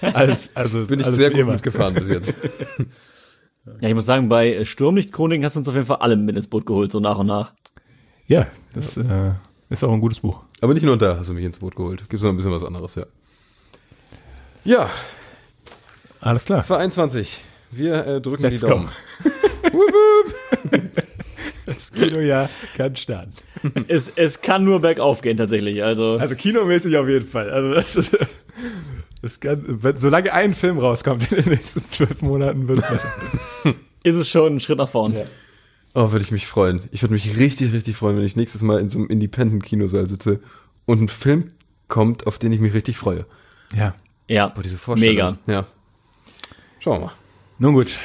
[0.00, 1.52] alles, also, Bin ich alles sehr gut immer.
[1.52, 2.34] mitgefahren bis jetzt.
[3.82, 6.36] Ja, ich muss sagen, bei äh, Sturmlicht-Chroniken hast du uns auf jeden Fall alle mit
[6.36, 7.52] ins Boot geholt, so nach und nach.
[8.26, 9.32] Ja, das Äh,
[9.68, 10.40] ist auch ein gutes Buch.
[10.60, 12.08] Aber nicht nur da hast du mich ins Boot geholt.
[12.08, 13.04] Gibt's noch ein bisschen was anderes, ja.
[14.64, 14.90] Ja,
[16.20, 16.62] Alles klar.
[16.62, 17.40] 221.
[17.70, 18.72] Wir äh, drücken Let's die go.
[18.72, 18.88] Daumen.
[21.66, 23.32] Das Kinojahr kann starten.
[23.88, 25.82] es, es kann nur bergauf gehen, tatsächlich.
[25.84, 27.50] Also, Also kinomäßig auf jeden Fall.
[27.50, 28.16] Also das ist,
[29.20, 33.12] das kann, wenn, solange ein Film rauskommt in den nächsten zwölf Monaten, wird es besser.
[34.02, 35.14] ist es schon ein Schritt nach vorn.
[36.00, 36.80] Oh, würde ich mich freuen.
[36.92, 40.38] Ich würde mich richtig, richtig freuen, wenn ich nächstes Mal in so einem Independent-Kinosaal sitze
[40.86, 41.46] und ein Film
[41.88, 43.26] kommt, auf den ich mich richtig freue.
[43.74, 43.96] Ja.
[44.28, 45.38] Ja, Boah, diese Vorstellung.
[45.46, 45.52] mega.
[45.52, 45.66] Ja.
[46.78, 47.12] Schauen wir mal.
[47.58, 47.98] Nun gut.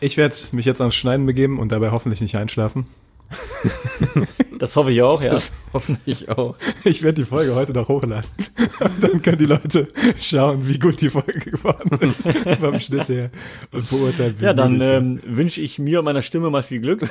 [0.00, 2.86] Ich werde mich jetzt ans Schneiden begeben und dabei hoffentlich nicht einschlafen.
[4.62, 5.36] Das hoffe ich auch, ja.
[5.72, 6.56] Hoffentlich auch.
[6.84, 8.30] Ich werde die Folge heute noch hochladen.
[8.78, 9.88] Und dann können die Leute
[10.20, 12.30] schauen, wie gut die Folge geworden ist
[12.60, 13.30] beim Schnitt her
[13.72, 16.80] und beurteilen, wie Ja, dann ich ähm, wünsche ich mir und meiner Stimme mal viel
[16.80, 17.08] Glück.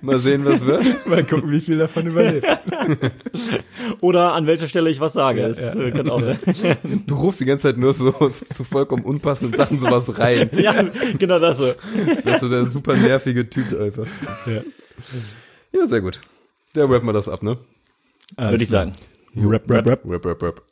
[0.00, 0.84] Mal sehen, was wird.
[1.06, 2.46] Mal gucken, wie viel davon überlebt.
[4.00, 5.40] Oder an welcher Stelle ich was sage.
[5.40, 5.80] Ja, das ja.
[5.80, 6.22] äh, kann auch.
[7.06, 10.50] Du rufst die ganze Zeit nur so zu vollkommen unpassenden Sachen sowas rein.
[10.52, 10.84] ja,
[11.18, 11.66] genau das so.
[11.66, 14.06] Du bist so der super nervige Typ einfach.
[14.46, 14.62] Ja.
[15.72, 16.20] Ja, sehr gut.
[16.74, 17.58] Der rappen wir das ab, ne?
[18.36, 18.92] Würde ich sagen.
[19.36, 20.00] Rap, rap, rap.
[20.04, 20.62] Rap, rap, rap.